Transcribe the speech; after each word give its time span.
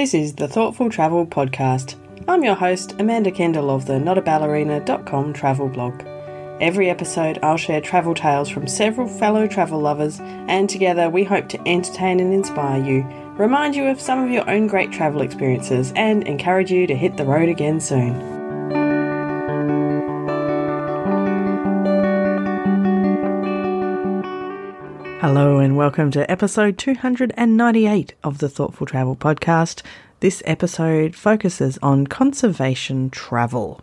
This 0.00 0.14
is 0.14 0.32
the 0.32 0.48
Thoughtful 0.48 0.88
Travel 0.88 1.26
Podcast. 1.26 1.94
I'm 2.26 2.42
your 2.42 2.54
host, 2.54 2.94
Amanda 2.98 3.30
Kendall 3.30 3.68
of 3.68 3.84
the 3.84 3.98
notaballerina.com 3.98 5.34
travel 5.34 5.68
blog. 5.68 6.02
Every 6.58 6.88
episode, 6.88 7.38
I'll 7.42 7.58
share 7.58 7.82
travel 7.82 8.14
tales 8.14 8.48
from 8.48 8.66
several 8.66 9.06
fellow 9.06 9.46
travel 9.46 9.78
lovers, 9.78 10.18
and 10.22 10.70
together 10.70 11.10
we 11.10 11.22
hope 11.22 11.50
to 11.50 11.68
entertain 11.68 12.18
and 12.18 12.32
inspire 12.32 12.82
you, 12.82 13.02
remind 13.36 13.76
you 13.76 13.88
of 13.88 14.00
some 14.00 14.24
of 14.24 14.30
your 14.30 14.48
own 14.48 14.68
great 14.68 14.90
travel 14.90 15.20
experiences, 15.20 15.92
and 15.94 16.26
encourage 16.26 16.72
you 16.72 16.86
to 16.86 16.96
hit 16.96 17.18
the 17.18 17.26
road 17.26 17.50
again 17.50 17.78
soon. 17.78 18.39
Hello, 25.32 25.60
and 25.60 25.76
welcome 25.76 26.10
to 26.10 26.28
episode 26.28 26.76
298 26.76 28.14
of 28.24 28.38
the 28.38 28.48
Thoughtful 28.48 28.84
Travel 28.84 29.14
Podcast. 29.14 29.80
This 30.18 30.42
episode 30.44 31.14
focuses 31.14 31.78
on 31.80 32.08
conservation 32.08 33.10
travel. 33.10 33.80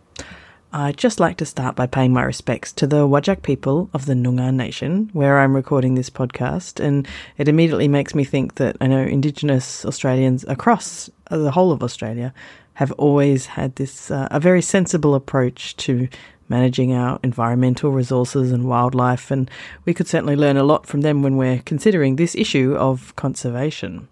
I'd 0.74 0.98
just 0.98 1.18
like 1.18 1.38
to 1.38 1.46
start 1.46 1.74
by 1.74 1.86
paying 1.86 2.12
my 2.12 2.22
respects 2.22 2.70
to 2.74 2.86
the 2.86 3.08
Whadjuk 3.08 3.40
people 3.40 3.88
of 3.94 4.04
the 4.04 4.12
Noongar 4.12 4.52
Nation, 4.52 5.08
where 5.14 5.38
I'm 5.38 5.56
recording 5.56 5.94
this 5.94 6.10
podcast, 6.10 6.84
and 6.84 7.08
it 7.38 7.48
immediately 7.48 7.88
makes 7.88 8.14
me 8.14 8.24
think 8.24 8.56
that 8.56 8.76
I 8.82 8.86
know 8.86 9.00
Indigenous 9.00 9.86
Australians 9.86 10.44
across 10.48 11.08
the 11.30 11.50
whole 11.50 11.72
of 11.72 11.82
Australia 11.82 12.34
have 12.74 12.92
always 12.92 13.46
had 13.46 13.74
this 13.76 14.10
uh, 14.10 14.28
a 14.30 14.38
very 14.38 14.60
sensible 14.60 15.14
approach 15.14 15.76
to 15.78 16.08
managing 16.48 16.92
our 16.92 17.18
environmental 17.22 17.90
resources 17.90 18.52
and 18.52 18.64
wildlife, 18.64 19.30
and 19.30 19.50
we 19.84 19.94
could 19.94 20.06
certainly 20.06 20.36
learn 20.36 20.56
a 20.56 20.64
lot 20.64 20.86
from 20.86 21.02
them 21.02 21.22
when 21.22 21.36
we're 21.36 21.62
considering 21.64 22.16
this 22.16 22.34
issue 22.34 22.74
of 22.78 23.14
conservation. 23.16 24.08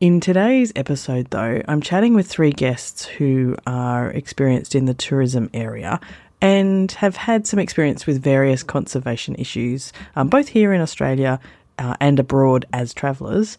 In 0.00 0.18
today's 0.18 0.72
episode, 0.74 1.28
though, 1.30 1.62
I'm 1.68 1.80
chatting 1.80 2.14
with 2.14 2.26
three 2.26 2.50
guests 2.50 3.04
who 3.04 3.56
are 3.66 4.10
experienced 4.10 4.74
in 4.74 4.86
the 4.86 4.94
tourism 4.94 5.48
area 5.54 6.00
and 6.40 6.90
have 6.92 7.14
had 7.14 7.46
some 7.46 7.60
experience 7.60 8.04
with 8.04 8.20
various 8.20 8.64
conservation 8.64 9.36
issues, 9.36 9.92
um, 10.16 10.26
both 10.26 10.48
here 10.48 10.72
in 10.72 10.80
Australia 10.80 11.38
uh, 11.78 11.94
and 12.00 12.18
abroad 12.18 12.66
as 12.72 12.92
travellers. 12.92 13.56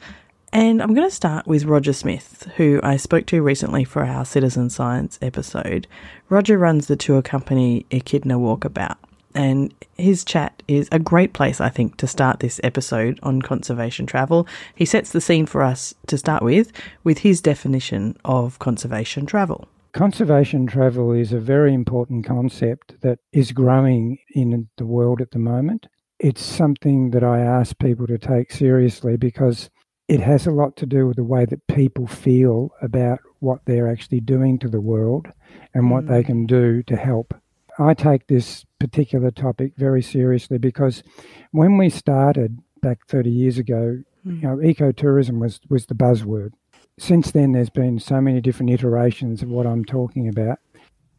And 0.54 0.84
I'm 0.84 0.94
going 0.94 1.10
to 1.10 1.16
start 1.16 1.48
with 1.48 1.66
Roger 1.66 1.94
Smith, 1.94 2.48
who 2.58 2.80
I 2.84 2.98
spoke 2.98 3.26
to 3.26 3.42
recently 3.42 3.84
for 3.84 4.06
our 4.06 4.24
Citizen 4.24 4.70
Science 4.70 5.18
episode. 5.20 5.88
Roger 6.30 6.60
runs 6.60 6.86
the 6.86 6.96
tour 6.96 7.24
company 7.24 7.88
Echidna 7.90 8.38
Walkabout, 8.38 8.98
and 9.34 9.74
his 9.98 10.24
chat 10.24 10.62
is 10.68 10.88
a 10.92 11.00
great 11.00 11.34
place, 11.34 11.60
I 11.60 11.70
think, 11.70 11.98
to 11.98 12.06
start 12.06 12.40
this 12.40 12.62
episode 12.64 13.20
on 13.24 13.42
conservation 13.42 14.06
travel. 14.06 14.48
He 14.76 14.86
sets 14.86 15.12
the 15.12 15.22
scene 15.22 15.48
for 15.48 15.64
us 15.64 15.96
to 16.06 16.20
start 16.20 16.44
with, 16.44 16.72
with 17.04 17.18
his 17.18 17.42
definition 17.42 18.16
of 18.24 18.60
conservation 18.60 19.26
travel. 19.26 19.68
Conservation 19.94 20.68
travel 20.68 21.14
is 21.14 21.34
a 21.34 21.40
very 21.40 21.74
important 21.74 22.28
concept 22.28 23.02
that 23.02 23.18
is 23.32 23.54
growing 23.54 24.20
in 24.36 24.70
the 24.78 24.86
world 24.86 25.20
at 25.20 25.32
the 25.32 25.40
moment. 25.40 25.88
It's 26.20 26.44
something 26.44 27.10
that 27.10 27.24
I 27.24 27.40
ask 27.40 27.76
people 27.80 28.06
to 28.06 28.20
take 28.20 28.52
seriously 28.52 29.18
because 29.18 29.72
it 30.14 30.20
has 30.20 30.46
a 30.46 30.52
lot 30.52 30.76
to 30.76 30.86
do 30.86 31.08
with 31.08 31.16
the 31.16 31.24
way 31.24 31.44
that 31.44 31.66
people 31.66 32.06
feel 32.06 32.70
about 32.84 33.18
what 33.40 33.66
they're 33.66 33.92
actually 33.92 34.20
doing 34.20 34.60
to 34.60 34.68
the 34.68 34.80
world 34.80 35.28
and 35.74 35.90
what 35.90 36.06
they 36.06 36.22
mm. 36.22 36.26
can 36.28 36.46
do 36.46 36.84
to 36.84 36.96
help. 36.96 37.34
I 37.80 37.96
take 37.96 38.28
this 38.28 38.64
particular 38.80 39.32
topic 39.32 39.74
very 39.76 40.04
seriously 40.04 40.60
because 40.60 41.02
when 41.50 41.80
we 41.80 41.90
started 41.90 42.60
back 42.84 43.08
30 43.08 43.32
years 43.32 43.58
ago, 43.58 44.04
mm. 44.24 44.36
you 44.36 44.48
know, 44.48 44.58
ecotourism 44.58 45.40
was, 45.40 45.60
was 45.68 45.88
the 45.88 45.96
buzzword. 45.96 46.52
Since 47.00 47.32
then, 47.32 47.54
there's 47.54 47.72
been 47.72 47.98
so 47.98 48.22
many 48.22 48.40
different 48.40 48.72
iterations 48.72 49.42
of 49.42 49.50
what 49.50 49.66
I'm 49.66 49.84
talking 49.84 50.28
about. 50.28 50.60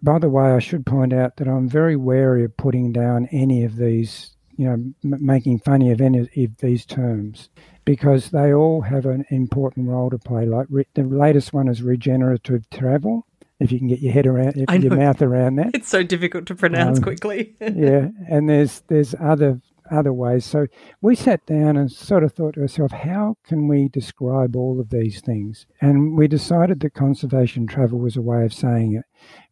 By 0.05 0.20
the 0.20 0.29
way, 0.29 0.53
I 0.53 0.61
should 0.61 0.86
point 0.86 1.12
out 1.12 1.39
that 1.39 1.48
I'm 1.48 1.69
very 1.69 1.97
wary 1.97 2.45
of 2.45 2.56
putting 2.56 2.92
down 2.92 3.27
any 3.33 3.64
of 3.64 3.75
these, 3.75 4.36
you 4.57 4.67
know, 4.67 4.73
m- 4.73 4.95
making 5.03 5.59
funny 5.61 5.91
of 5.91 6.01
any 6.01 6.19
of 6.20 6.57
these 6.59 6.85
terms 6.85 7.48
because 7.85 8.31
they 8.31 8.53
all 8.53 8.83
have 8.83 9.07
an 9.07 9.25
important 9.31 9.89
role 9.89 10.11
to 10.11 10.19
play. 10.19 10.47
Like 10.47 10.67
re- 10.70 10.87
the 10.95 11.03
latest 11.03 11.53
one 11.53 11.69
is 11.69 11.83
regenerative 11.83 12.69
travel. 12.70 13.27
If 13.61 13.70
you 13.70 13.79
can 13.79 13.89
get 13.89 14.01
your 14.01 14.13
head 14.13 14.27
around, 14.27 14.57
your 14.57 14.97
mouth 14.97 15.23
around 15.23 15.57
that, 15.57 15.70
it's 15.75 15.89
so 15.89 16.03
difficult 16.03 16.47
to 16.47 16.55
pronounce 16.55 16.98
um, 16.98 17.05
quickly. 17.05 17.55
yeah, 17.61 18.09
and 18.29 18.48
there's 18.48 18.83
there's 18.89 19.14
other 19.20 19.61
other 19.91 20.13
ways. 20.13 20.45
So 20.45 20.67
we 21.01 21.14
sat 21.14 21.45
down 21.47 21.77
and 21.77 21.91
sort 21.91 22.25
of 22.25 22.33
thought 22.33 22.55
to 22.55 22.63
ourselves, 22.63 22.93
how 22.93 23.37
can 23.47 23.69
we 23.69 23.89
describe 23.89 24.57
all 24.57 24.81
of 24.81 24.91
these 24.91 25.20
things? 25.20 25.67
And 25.81 26.17
we 26.17 26.27
decided 26.27 26.81
that 26.81 26.95
conservation 26.95 27.67
travel 27.67 27.98
was 27.98 28.17
a 28.17 28.23
way 28.23 28.45
of 28.45 28.53
saying 28.53 28.95
it. 28.95 29.05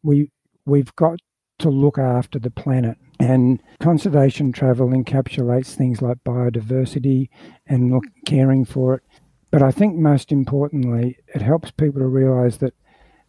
We 0.03 0.31
we've 0.67 0.95
got 0.97 1.21
to 1.59 1.71
look 1.71 1.99
after 1.99 2.39
the 2.39 2.51
planet. 2.51 2.99
And 3.21 3.63
conservation 3.81 4.53
travel 4.53 4.89
encapsulates 4.89 5.75
things 5.75 6.03
like 6.03 6.25
biodiversity 6.25 7.29
and 7.67 7.91
look, 7.91 8.05
caring 8.27 8.65
for 8.65 8.95
it. 8.95 9.03
But 9.51 9.63
I 9.63 9.71
think 9.71 9.97
most 9.97 10.33
importantly, 10.33 11.19
it 11.35 11.43
helps 11.43 11.71
people 11.71 12.01
to 12.01 12.07
realize 12.07 12.59
that 12.59 12.75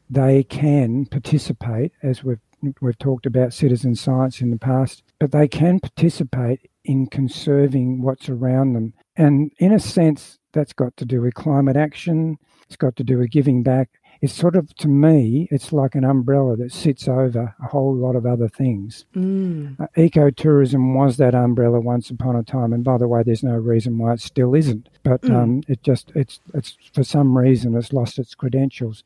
they 0.09 0.43
can 0.43 1.05
participate, 1.05 1.91
as 2.01 2.23
we've, 2.23 2.39
we've 2.81 2.97
talked 2.97 3.25
about 3.25 3.53
citizen 3.53 3.95
science 3.95 4.41
in 4.41 4.51
the 4.51 4.57
past, 4.57 5.03
but 5.19 5.31
they 5.31 5.47
can 5.47 5.79
participate 5.79 6.69
in 6.85 7.07
conserving 7.07 8.01
what's 8.01 8.29
around 8.29 8.73
them. 8.73 8.93
And 9.15 9.51
in 9.57 9.73
a 9.73 9.79
sense, 9.79 10.39
that's 10.53 10.73
got 10.73 10.95
to 10.97 11.05
do 11.05 11.21
with 11.21 11.33
climate 11.33 11.75
action, 11.75 12.37
it's 12.65 12.75
got 12.75 12.95
to 12.95 13.03
do 13.03 13.17
with 13.17 13.31
giving 13.31 13.63
back, 13.63 13.89
it's 14.23 14.33
sort 14.33 14.55
of 14.55 14.73
to 14.75 14.87
me 14.87 15.49
it's 15.51 15.73
like 15.73 15.95
an 15.95 16.05
umbrella 16.05 16.55
that 16.55 16.71
sits 16.71 17.09
over 17.09 17.53
a 17.61 17.67
whole 17.67 17.93
lot 17.93 18.15
of 18.15 18.25
other 18.25 18.47
things 18.47 19.05
mm. 19.13 19.77
uh, 19.79 19.87
ecotourism 19.97 20.95
was 20.95 21.17
that 21.17 21.35
umbrella 21.35 21.79
once 21.81 22.09
upon 22.09 22.37
a 22.37 22.41
time 22.41 22.71
and 22.71 22.85
by 22.85 22.97
the 22.97 23.07
way 23.07 23.21
there's 23.21 23.43
no 23.43 23.55
reason 23.55 23.97
why 23.97 24.13
it 24.13 24.21
still 24.21 24.55
isn't 24.55 24.87
but 25.03 25.21
mm. 25.23 25.35
um, 25.35 25.61
it 25.67 25.83
just 25.83 26.11
it's 26.15 26.39
it's 26.53 26.77
for 26.93 27.03
some 27.03 27.37
reason 27.37 27.75
it's 27.75 27.91
lost 27.91 28.17
its 28.17 28.33
credentials 28.33 29.03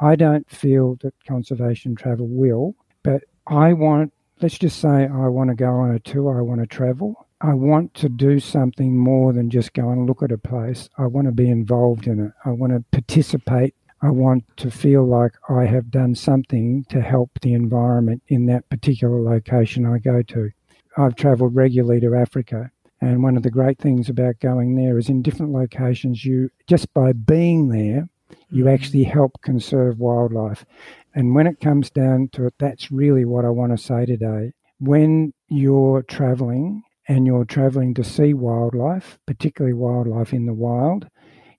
i 0.00 0.16
don't 0.16 0.48
feel 0.48 0.96
that 1.02 1.12
conservation 1.28 1.94
travel 1.94 2.26
will 2.26 2.74
but 3.02 3.22
i 3.46 3.70
want 3.70 4.14
let's 4.40 4.58
just 4.58 4.80
say 4.80 5.06
i 5.06 5.28
want 5.28 5.50
to 5.50 5.54
go 5.54 5.72
on 5.72 5.94
a 5.94 6.00
tour 6.00 6.38
i 6.38 6.42
want 6.42 6.60
to 6.60 6.66
travel 6.66 7.20
I 7.40 7.52
want 7.52 7.92
to 7.94 8.08
do 8.08 8.40
something 8.40 8.96
more 8.96 9.34
than 9.34 9.50
just 9.50 9.74
go 9.74 9.90
and 9.90 10.06
look 10.06 10.22
at 10.22 10.32
a 10.32 10.38
place. 10.38 10.88
I 10.96 11.04
want 11.04 11.26
to 11.26 11.32
be 11.32 11.50
involved 11.50 12.06
in 12.06 12.18
it. 12.18 12.32
I 12.46 12.50
want 12.50 12.72
to 12.72 12.82
participate 12.90 13.74
I 14.04 14.10
want 14.10 14.44
to 14.58 14.70
feel 14.70 15.02
like 15.02 15.32
I 15.48 15.64
have 15.64 15.90
done 15.90 16.14
something 16.14 16.84
to 16.90 17.00
help 17.00 17.30
the 17.40 17.54
environment 17.54 18.22
in 18.28 18.44
that 18.46 18.68
particular 18.68 19.18
location 19.18 19.86
I 19.86 19.96
go 19.96 20.20
to. 20.20 20.50
I've 20.98 21.16
travelled 21.16 21.56
regularly 21.56 22.00
to 22.00 22.14
Africa, 22.14 22.70
and 23.00 23.22
one 23.22 23.34
of 23.38 23.44
the 23.44 23.50
great 23.50 23.78
things 23.78 24.10
about 24.10 24.40
going 24.40 24.76
there 24.76 24.98
is 24.98 25.08
in 25.08 25.22
different 25.22 25.52
locations, 25.52 26.22
you 26.22 26.50
just 26.66 26.92
by 26.92 27.14
being 27.14 27.70
there, 27.70 28.10
you 28.50 28.64
mm-hmm. 28.64 28.74
actually 28.74 29.04
help 29.04 29.40
conserve 29.40 29.98
wildlife. 29.98 30.66
And 31.14 31.34
when 31.34 31.46
it 31.46 31.58
comes 31.58 31.88
down 31.88 32.28
to 32.34 32.44
it, 32.44 32.54
that's 32.58 32.92
really 32.92 33.24
what 33.24 33.46
I 33.46 33.50
want 33.50 33.72
to 33.74 33.82
say 33.82 34.04
today. 34.04 34.52
When 34.80 35.32
you're 35.48 36.02
traveling 36.02 36.82
and 37.08 37.26
you're 37.26 37.46
traveling 37.46 37.94
to 37.94 38.04
see 38.04 38.34
wildlife, 38.34 39.18
particularly 39.26 39.72
wildlife 39.72 40.34
in 40.34 40.44
the 40.44 40.52
wild, 40.52 41.08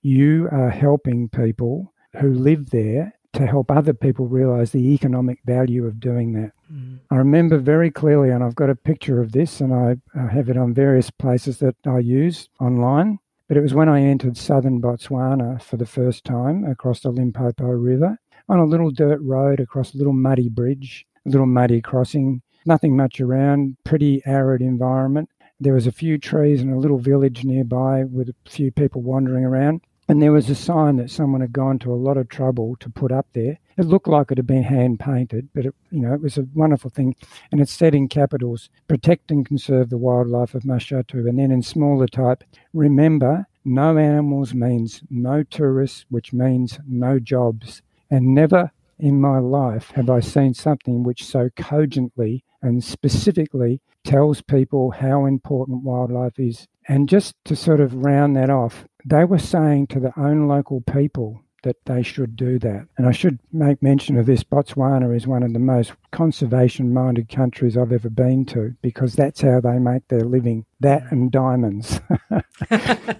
you 0.03 0.47
are 0.51 0.69
helping 0.69 1.27
people 1.27 1.91
who 2.19 2.33
live 2.33 2.69
there 2.69 3.13
to 3.33 3.45
help 3.45 3.69
other 3.69 3.93
people 3.93 4.27
realize 4.27 4.71
the 4.71 4.93
economic 4.93 5.39
value 5.45 5.85
of 5.85 5.99
doing 5.99 6.33
that. 6.33 6.51
Mm. 6.71 6.99
I 7.11 7.15
remember 7.15 7.57
very 7.57 7.91
clearly, 7.91 8.29
and 8.29 8.43
I've 8.43 8.55
got 8.55 8.69
a 8.69 8.75
picture 8.75 9.21
of 9.21 9.33
this, 9.33 9.59
and 9.59 9.73
I, 9.73 9.97
I 10.17 10.27
have 10.27 10.49
it 10.49 10.57
on 10.57 10.73
various 10.73 11.09
places 11.09 11.59
that 11.59 11.75
I 11.85 11.99
use 11.99 12.49
online. 12.59 13.19
But 13.47 13.57
it 13.57 13.61
was 13.61 13.73
when 13.73 13.89
I 13.89 14.01
entered 14.01 14.37
southern 14.37 14.81
Botswana 14.81 15.61
for 15.61 15.77
the 15.77 15.85
first 15.85 16.23
time 16.23 16.63
across 16.63 17.01
the 17.01 17.11
Limpopo 17.11 17.65
River 17.65 18.17
on 18.49 18.59
a 18.59 18.65
little 18.65 18.89
dirt 18.89 19.19
road 19.21 19.59
across 19.59 19.93
a 19.93 19.97
little 19.97 20.13
muddy 20.13 20.49
bridge, 20.49 21.05
a 21.25 21.29
little 21.29 21.45
muddy 21.45 21.81
crossing, 21.81 22.41
nothing 22.65 22.95
much 22.95 23.21
around, 23.21 23.77
pretty 23.83 24.21
arid 24.25 24.61
environment. 24.61 25.29
There 25.59 25.73
was 25.73 25.87
a 25.87 25.91
few 25.91 26.17
trees 26.17 26.61
and 26.61 26.73
a 26.73 26.77
little 26.77 26.97
village 26.97 27.43
nearby 27.43 28.03
with 28.03 28.29
a 28.29 28.35
few 28.49 28.71
people 28.71 29.01
wandering 29.01 29.45
around. 29.45 29.81
And 30.07 30.21
there 30.21 30.31
was 30.31 30.49
a 30.49 30.55
sign 30.55 30.97
that 30.97 31.09
someone 31.09 31.41
had 31.41 31.51
gone 31.51 31.79
to 31.79 31.91
a 31.91 31.95
lot 31.95 32.17
of 32.17 32.29
trouble 32.29 32.75
to 32.79 32.89
put 32.89 33.11
up 33.11 33.27
there. 33.33 33.57
It 33.75 33.85
looked 33.85 34.07
like 34.07 34.31
it 34.31 34.37
had 34.37 34.45
been 34.45 34.63
hand 34.63 34.99
painted, 34.99 35.49
but 35.53 35.65
it, 35.65 35.75
you 35.89 36.01
know, 36.01 36.13
it 36.13 36.21
was 36.21 36.37
a 36.37 36.47
wonderful 36.53 36.91
thing. 36.91 37.15
And 37.51 37.59
it 37.59 37.69
said 37.69 37.95
in 37.95 38.07
capitals, 38.07 38.69
protect 38.87 39.31
and 39.31 39.45
conserve 39.45 39.89
the 39.89 39.97
wildlife 39.97 40.53
of 40.53 40.63
Mashatu. 40.63 41.27
And 41.27 41.39
then 41.39 41.51
in 41.51 41.63
smaller 41.63 42.07
type, 42.07 42.43
remember, 42.71 43.47
no 43.63 43.97
animals 43.97 44.53
means 44.53 45.01
no 45.09 45.41
tourists, 45.41 46.05
which 46.09 46.31
means 46.31 46.79
no 46.87 47.17
jobs. 47.17 47.81
And 48.11 48.35
never 48.35 48.71
in 48.99 49.19
my 49.19 49.39
life 49.39 49.91
have 49.95 50.09
I 50.09 50.19
seen 50.19 50.53
something 50.53 51.01
which 51.01 51.25
so 51.25 51.49
cogently 51.55 52.43
and 52.65 52.83
specifically 52.83 53.79
tells 54.03 54.41
people 54.41 54.91
how 54.91 55.25
important 55.25 55.83
wildlife 55.83 56.39
is. 56.39 56.67
And 56.87 57.09
just 57.09 57.35
to 57.45 57.55
sort 57.55 57.79
of 57.79 57.93
round 57.93 58.35
that 58.35 58.49
off, 58.49 58.85
they 59.03 59.23
were 59.23 59.39
saying 59.39 59.87
to 59.87 59.99
their 59.99 60.17
own 60.17 60.47
local 60.47 60.81
people 60.81 61.41
that 61.65 61.83
they 61.85 62.03
should 62.03 62.35
do 62.35 62.59
that. 62.59 62.87
And 62.95 63.07
I 63.07 63.11
should 63.11 63.39
make 63.51 63.81
mention 63.81 64.17
of 64.17 64.27
this 64.27 64.43
Botswana 64.43 65.15
is 65.15 65.25
one 65.25 65.41
of 65.41 65.51
the 65.51 65.59
most 65.59 65.93
conservation 66.11 66.93
minded 66.93 67.27
countries 67.27 67.75
I've 67.75 67.91
ever 67.91 68.09
been 68.09 68.45
to 68.47 68.75
because 68.83 69.15
that's 69.15 69.41
how 69.41 69.61
they 69.61 69.79
make 69.79 70.07
their 70.07 70.23
living. 70.23 70.65
That 70.79 71.11
and 71.11 71.31
diamonds. 71.31 71.99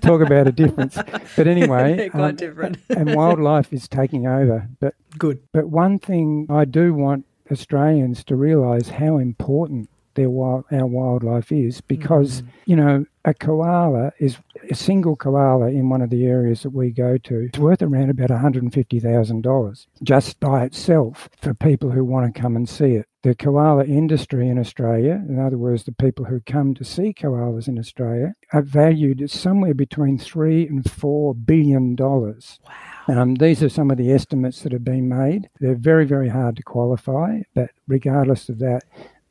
Talk 0.02 0.22
about 0.22 0.48
a 0.48 0.52
difference. 0.52 0.96
But 1.36 1.48
anyway, 1.48 2.10
quite 2.12 2.30
um, 2.30 2.36
different. 2.36 2.78
and 2.90 3.16
wildlife 3.16 3.74
is 3.74 3.88
taking 3.88 4.28
over. 4.28 4.70
But 4.80 4.94
good. 5.18 5.40
But 5.52 5.70
one 5.70 5.98
thing 5.98 6.46
I 6.48 6.66
do 6.66 6.94
want 6.94 7.26
Australians 7.52 8.24
to 8.26 8.36
realise 8.36 8.90
how 8.90 9.18
important 9.18 9.90
their 10.16 10.30
wild, 10.30 10.66
our 10.72 10.86
wildlife 10.86 11.52
is 11.52 11.82
because 11.82 12.42
mm. 12.42 12.48
you 12.66 12.76
know 12.76 13.06
a 13.24 13.34
koala 13.34 14.12
is 14.20 14.38
a 14.70 14.76
single 14.76 15.16
koala 15.16 15.68
in 15.68 15.90
one 15.90 16.02
of 16.02 16.10
the 16.10 16.26
areas 16.26 16.64
that 16.64 16.72
we 16.72 16.90
go 16.90 17.18
to. 17.18 17.40
It's 17.40 17.60
worth 17.60 17.82
around 17.82 18.10
about 18.10 18.30
$150,000 18.30 19.88
just 20.02 20.40
by 20.40 20.64
itself 20.64 21.30
for 21.38 21.54
people 21.54 21.92
who 21.92 22.04
want 22.04 22.34
to 22.34 22.42
come 22.42 22.56
and 22.56 22.68
see 22.68 22.94
it. 22.94 23.08
The 23.24 23.36
koala 23.36 23.86
industry 23.86 24.48
in 24.48 24.58
Australia, 24.58 25.24
in 25.28 25.40
other 25.40 25.58
words, 25.58 25.84
the 25.84 25.92
people 25.92 26.26
who 26.26 26.40
come 26.42 26.74
to 26.76 26.84
see 26.84 27.14
koalas 27.14 27.68
in 27.68 27.78
Australia, 27.78 28.34
are 28.54 28.62
valued 28.62 29.22
at 29.22 29.32
somewhere 29.32 29.74
between 29.74 30.18
three 30.18 30.68
and 30.68 30.90
four 30.90 31.36
billion 31.36 31.96
dollars. 31.96 32.60
Wow. 32.66 32.95
Um, 33.08 33.36
these 33.36 33.62
are 33.62 33.70
some 33.70 33.92
of 33.92 33.98
the 33.98 34.12
estimates 34.12 34.62
that 34.62 34.72
have 34.72 34.84
been 34.84 35.08
made. 35.08 35.50
They're 35.60 35.76
very, 35.76 36.06
very 36.06 36.30
hard 36.30 36.56
to 36.58 36.64
qualify, 36.64 37.42
but 37.54 37.70
regardless 37.88 38.50
of 38.50 38.60
that, 38.60 38.84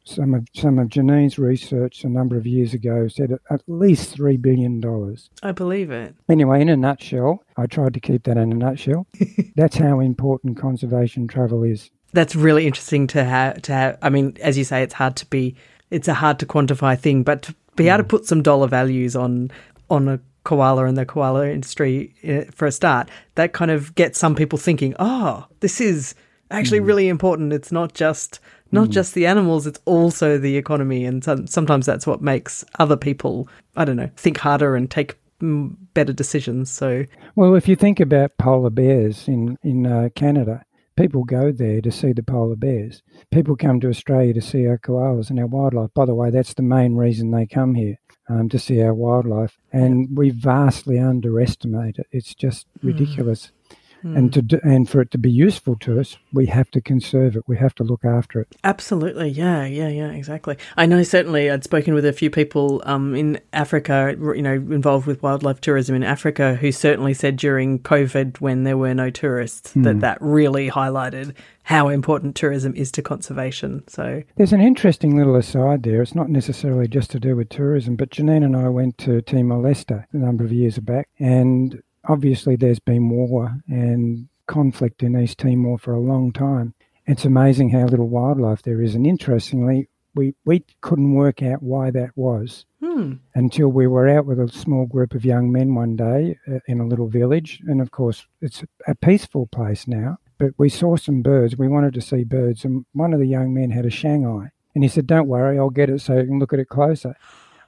some 0.04 0.34
of 0.34 0.46
some 0.54 0.78
of 0.78 0.90
Janine's 0.90 1.38
research 1.38 2.04
a 2.04 2.08
number 2.08 2.36
of 2.36 2.46
years 2.46 2.74
ago 2.74 3.08
said 3.08 3.38
at 3.50 3.62
least 3.66 4.10
three 4.10 4.36
billion 4.36 4.80
dollars. 4.80 5.30
I 5.42 5.52
believe 5.52 5.90
it. 5.90 6.14
Anyway, 6.28 6.60
in 6.60 6.68
a 6.68 6.76
nutshell, 6.76 7.42
I 7.56 7.66
tried 7.66 7.94
to 7.94 8.00
keep 8.00 8.24
that 8.24 8.36
in 8.36 8.52
a 8.52 8.54
nutshell. 8.54 9.06
That's 9.56 9.76
how 9.76 10.00
important 10.00 10.58
conservation 10.58 11.26
travel 11.26 11.62
is. 11.62 11.90
That's 12.12 12.36
really 12.36 12.66
interesting 12.66 13.06
to 13.08 13.24
have. 13.24 13.62
To 13.62 13.72
have, 13.72 13.98
I 14.02 14.10
mean, 14.10 14.36
as 14.40 14.58
you 14.58 14.64
say, 14.64 14.82
it's 14.82 14.94
hard 14.94 15.16
to 15.16 15.26
be. 15.26 15.56
It's 15.90 16.08
a 16.08 16.14
hard 16.14 16.38
to 16.40 16.46
quantify 16.46 16.98
thing, 16.98 17.22
but 17.22 17.42
to 17.42 17.54
be 17.76 17.88
able 17.88 17.98
to 17.98 18.04
mm. 18.04 18.08
put 18.08 18.26
some 18.26 18.42
dollar 18.42 18.68
values 18.68 19.16
on 19.16 19.50
on 19.90 20.08
a 20.08 20.20
koala 20.44 20.86
and 20.86 20.96
the 20.96 21.06
koala 21.06 21.48
industry 21.48 22.14
eh, 22.22 22.44
for 22.52 22.66
a 22.66 22.72
start, 22.72 23.10
that 23.34 23.52
kind 23.52 23.70
of 23.70 23.94
gets 23.94 24.18
some 24.18 24.34
people 24.34 24.58
thinking, 24.58 24.94
oh, 24.98 25.46
this 25.60 25.80
is 25.80 26.14
actually 26.50 26.80
mm. 26.80 26.86
really 26.86 27.08
important. 27.08 27.52
It's 27.52 27.72
not 27.72 27.94
just 27.94 28.40
not 28.72 28.88
mm. 28.88 28.92
just 28.92 29.14
the 29.14 29.26
animals, 29.26 29.66
it's 29.66 29.80
also 29.84 30.38
the 30.38 30.56
economy. 30.56 31.04
And 31.04 31.24
so, 31.24 31.44
sometimes 31.46 31.86
that's 31.86 32.06
what 32.06 32.22
makes 32.22 32.64
other 32.78 32.96
people, 32.96 33.48
I 33.76 33.84
don't 33.84 33.96
know, 33.96 34.10
think 34.16 34.38
harder 34.38 34.76
and 34.76 34.90
take 34.90 35.16
mm, 35.40 35.74
better 35.94 36.12
decisions. 36.12 36.70
So, 36.70 37.04
well, 37.36 37.54
if 37.54 37.68
you 37.68 37.76
think 37.76 38.00
about 38.00 38.36
polar 38.38 38.70
bears 38.70 39.28
in 39.28 39.56
in 39.62 39.86
uh, 39.86 40.08
Canada, 40.14 40.64
people 40.96 41.24
go 41.24 41.52
there 41.52 41.80
to 41.80 41.90
see 41.90 42.12
the 42.12 42.22
polar 42.22 42.56
bears. 42.56 43.02
People 43.32 43.56
come 43.56 43.80
to 43.80 43.88
Australia 43.88 44.34
to 44.34 44.40
see 44.40 44.66
our 44.66 44.78
koalas 44.78 45.30
and 45.30 45.38
our 45.38 45.46
wildlife. 45.46 45.94
By 45.94 46.06
the 46.06 46.14
way, 46.14 46.30
that's 46.30 46.54
the 46.54 46.62
main 46.62 46.94
reason 46.94 47.30
they 47.30 47.46
come 47.46 47.74
here. 47.74 47.96
Um, 48.26 48.48
to 48.48 48.58
see 48.58 48.80
our 48.80 48.94
wildlife, 48.94 49.58
and 49.70 50.16
we 50.16 50.30
vastly 50.30 50.98
underestimate 50.98 51.98
it. 51.98 52.06
It's 52.10 52.34
just 52.34 52.66
hmm. 52.80 52.86
ridiculous. 52.86 53.52
Mm. 53.70 53.76
And 54.04 54.32
to 54.34 54.42
do, 54.42 54.60
and 54.62 54.88
for 54.88 55.00
it 55.00 55.10
to 55.12 55.18
be 55.18 55.30
useful 55.30 55.76
to 55.76 55.98
us, 55.98 56.18
we 56.32 56.46
have 56.46 56.70
to 56.72 56.80
conserve 56.80 57.36
it. 57.36 57.44
We 57.46 57.56
have 57.56 57.74
to 57.76 57.84
look 57.84 58.04
after 58.04 58.40
it. 58.40 58.48
Absolutely, 58.62 59.30
yeah, 59.30 59.64
yeah, 59.64 59.88
yeah, 59.88 60.10
exactly. 60.10 60.56
I 60.76 60.84
know 60.86 61.02
certainly 61.02 61.50
I'd 61.50 61.64
spoken 61.64 61.94
with 61.94 62.04
a 62.04 62.12
few 62.12 62.28
people 62.28 62.82
um, 62.84 63.14
in 63.14 63.40
Africa, 63.54 64.14
you 64.18 64.42
know, 64.42 64.52
involved 64.52 65.06
with 65.06 65.22
wildlife 65.22 65.60
tourism 65.60 65.96
in 65.96 66.02
Africa, 66.02 66.54
who 66.56 66.70
certainly 66.70 67.14
said 67.14 67.36
during 67.36 67.78
COVID, 67.78 68.40
when 68.40 68.64
there 68.64 68.76
were 68.76 68.94
no 68.94 69.08
tourists, 69.08 69.72
mm. 69.72 69.84
that 69.84 70.00
that 70.00 70.18
really 70.20 70.70
highlighted 70.70 71.34
how 71.64 71.88
important 71.88 72.36
tourism 72.36 72.74
is 72.76 72.92
to 72.92 73.02
conservation. 73.02 73.82
So 73.88 74.22
there's 74.36 74.52
an 74.52 74.60
interesting 74.60 75.16
little 75.16 75.34
aside 75.34 75.82
there. 75.82 76.02
It's 76.02 76.14
not 76.14 76.28
necessarily 76.28 76.86
just 76.86 77.10
to 77.12 77.20
do 77.20 77.36
with 77.36 77.48
tourism, 77.48 77.96
but 77.96 78.10
Janine 78.10 78.44
and 78.44 78.54
I 78.54 78.68
went 78.68 78.98
to 78.98 79.22
Timor 79.22 79.62
Leste 79.62 80.04
a 80.12 80.16
number 80.16 80.44
of 80.44 80.52
years 80.52 80.78
back, 80.78 81.08
and 81.18 81.82
obviously 82.08 82.56
there's 82.56 82.78
been 82.78 83.08
war 83.08 83.56
and 83.68 84.28
conflict 84.46 85.02
in 85.02 85.18
East 85.18 85.38
Timor 85.38 85.78
for 85.78 85.94
a 85.94 86.00
long 86.00 86.32
time. 86.32 86.74
It's 87.06 87.24
amazing 87.24 87.70
how 87.70 87.84
little 87.84 88.08
wildlife 88.08 88.62
there 88.62 88.80
is. 88.80 88.94
And 88.94 89.06
interestingly, 89.06 89.88
we, 90.14 90.34
we 90.44 90.64
couldn't 90.80 91.14
work 91.14 91.42
out 91.42 91.62
why 91.62 91.90
that 91.90 92.10
was 92.14 92.66
hmm. 92.80 93.14
until 93.34 93.68
we 93.68 93.86
were 93.86 94.08
out 94.08 94.26
with 94.26 94.38
a 94.38 94.48
small 94.48 94.86
group 94.86 95.14
of 95.14 95.24
young 95.24 95.50
men 95.50 95.74
one 95.74 95.96
day 95.96 96.38
uh, 96.50 96.60
in 96.68 96.80
a 96.80 96.86
little 96.86 97.08
village. 97.08 97.60
And 97.66 97.80
of 97.80 97.90
course, 97.90 98.26
it's 98.40 98.64
a 98.86 98.94
peaceful 98.94 99.46
place 99.46 99.86
now. 99.88 100.18
But 100.38 100.52
we 100.58 100.68
saw 100.68 100.96
some 100.96 101.22
birds. 101.22 101.56
We 101.56 101.68
wanted 101.68 101.94
to 101.94 102.00
see 102.00 102.24
birds. 102.24 102.64
And 102.64 102.86
one 102.92 103.12
of 103.12 103.20
the 103.20 103.26
young 103.26 103.54
men 103.54 103.70
had 103.70 103.86
a 103.86 103.90
Shanghai. 103.90 104.50
And 104.74 104.82
he 104.82 104.88
said, 104.88 105.06
Don't 105.06 105.28
worry, 105.28 105.58
I'll 105.58 105.70
get 105.70 105.90
it 105.90 106.00
so 106.00 106.18
you 106.18 106.26
can 106.26 106.38
look 106.38 106.52
at 106.52 106.58
it 106.58 106.68
closer, 106.68 107.14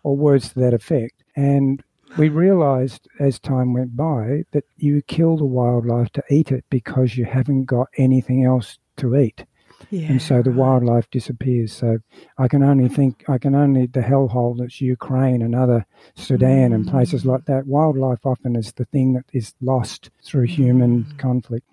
or 0.03 0.17
words 0.17 0.49
to 0.51 0.61
that 0.61 0.75
effect. 0.75 1.23
And 1.37 1.83
we 2.19 2.29
realized 2.29 3.09
as 3.21 3.39
time 3.39 3.73
went 3.73 3.97
by 3.97 4.45
that 4.53 4.65
you 4.77 5.03
kill 5.03 5.37
the 5.37 5.45
wildlife 5.45 6.11
to 6.13 6.23
eat 6.31 6.51
it 6.53 6.65
because 6.71 7.17
you 7.17 7.25
haven't 7.25 7.65
got 7.65 7.89
anything 7.97 8.45
else 8.45 8.79
to 8.97 9.17
eat. 9.17 9.45
Yeah, 9.91 10.09
and 10.09 10.23
so 10.23 10.43
the 10.43 10.51
wildlife 10.51 11.09
disappears. 11.11 11.73
So 11.73 11.99
I 12.39 12.49
can 12.49 12.63
only 12.63 12.89
think, 12.89 13.25
I 13.29 13.39
can 13.39 13.55
only, 13.55 13.87
the 13.87 14.01
hellhole 14.01 14.57
that's 14.59 14.81
Ukraine 14.81 15.43
and 15.43 15.55
other 15.55 15.87
Sudan 16.15 16.71
mm. 16.71 16.75
and 16.75 16.89
places 16.89 17.27
like 17.27 17.45
that, 17.45 17.67
wildlife 17.67 18.25
often 18.25 18.57
is 18.57 18.73
the 18.73 18.87
thing 18.87 19.13
that 19.13 19.27
is 19.33 19.55
lost 19.61 20.11
through 20.25 20.45
human 20.45 21.05
mm. 21.05 21.19
conflict. 21.19 21.67